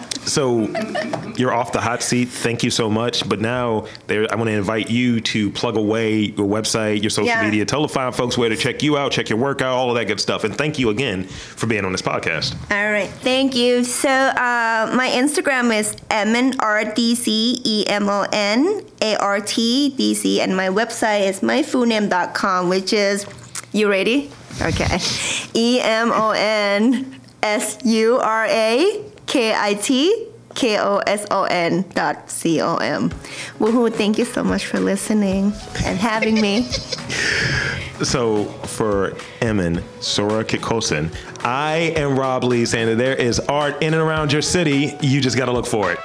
So 0.25 0.69
you're 1.37 1.53
off 1.53 1.73
the 1.73 1.81
hot 1.81 2.03
seat. 2.03 2.29
Thank 2.29 2.63
you 2.63 2.71
so 2.71 2.89
much. 2.89 3.29
But 3.29 3.41
now 3.41 3.87
I 4.09 4.35
want 4.37 4.49
to 4.49 4.53
invite 4.53 4.89
you 4.91 5.21
to 5.21 5.51
plug 5.51 5.77
away 5.77 6.17
your 6.37 6.47
website, 6.49 7.03
your 7.03 7.11
social 7.11 7.27
Yeah. 7.27 7.43
media. 7.43 7.65
Tell 7.65 7.83
the 7.83 7.89
fine 7.89 8.13
folks 8.13 8.39
where 8.39 8.49
to 8.49 8.57
check 8.57 8.83
you 8.83 8.97
out, 8.97 9.13
check 9.13 9.29
your 9.29 9.39
workout, 9.39 9.75
all 9.75 9.91
of 9.91 9.97
that 9.97 10.07
good 10.07 10.21
stuff. 10.21 10.45
And 10.45 10.57
thank 10.57 10.79
you 10.79 10.91
again 10.91 11.25
for 11.25 11.67
being 11.67 11.85
on 11.85 11.93
this 11.93 12.03
podcast. 12.03 12.55
All 12.71 12.91
right, 12.93 13.09
thank 13.09 13.57
you. 13.57 13.83
So 13.85 14.09
uh, 14.09 14.93
my 14.95 15.09
Instagram 15.13 15.77
is 15.77 15.95
Emon 16.11 16.55
R 16.61 16.85
D 16.85 17.15
C 17.15 17.61
E 17.65 17.85
M 17.89 18.09
O 18.09 18.27
N 18.33 18.83
A 19.01 19.17
R 19.17 19.41
T 19.41 19.91
D 19.97 20.15
C, 20.15 20.41
and 20.41 20.57
my 20.57 20.69
website 20.69 21.27
is 21.29 21.41
myfullname.com, 21.41 22.69
which 22.69 22.93
is 22.93 23.27
you 23.73 23.89
ready? 23.91 24.31
Okay, 24.61 24.99
E 25.55 25.81
M 25.81 26.13
O 26.13 26.31
N 26.31 27.21
S 27.43 27.79
U 27.85 28.19
R 28.19 28.47
A 28.47 29.05
K 29.33 29.55
I 29.55 29.73
T. 29.73 30.27
K 30.55 30.79
O 30.79 30.99
S 30.99 31.27
O 31.31 31.45
N 31.45 31.87
dot 31.95 32.29
C 32.29 32.61
O 32.61 32.77
M. 32.77 33.09
Woohoo, 33.59 33.91
thank 33.91 34.19
you 34.19 34.27
so 34.27 34.45
much 34.45 34.67
for 34.67 34.79
listening 34.79 35.55
and 35.87 35.99
having 35.99 36.39
me. 36.39 36.69
So 38.03 38.47
for 38.67 39.17
Emin 39.41 39.81
Sora 40.01 40.45
Kikosin, 40.45 41.15
I 41.45 41.95
am 41.95 42.19
Rob 42.19 42.43
Lee 42.43 42.65
saying 42.65 42.89
that 42.89 42.97
there 42.97 43.15
is 43.15 43.39
art 43.39 43.81
in 43.81 43.95
and 43.95 44.03
around 44.03 44.33
your 44.33 44.43
city. 44.43 44.97
You 45.01 45.21
just 45.21 45.37
got 45.37 45.45
to 45.45 45.53
look 45.53 45.67
for 45.67 45.93
it. 45.93 46.01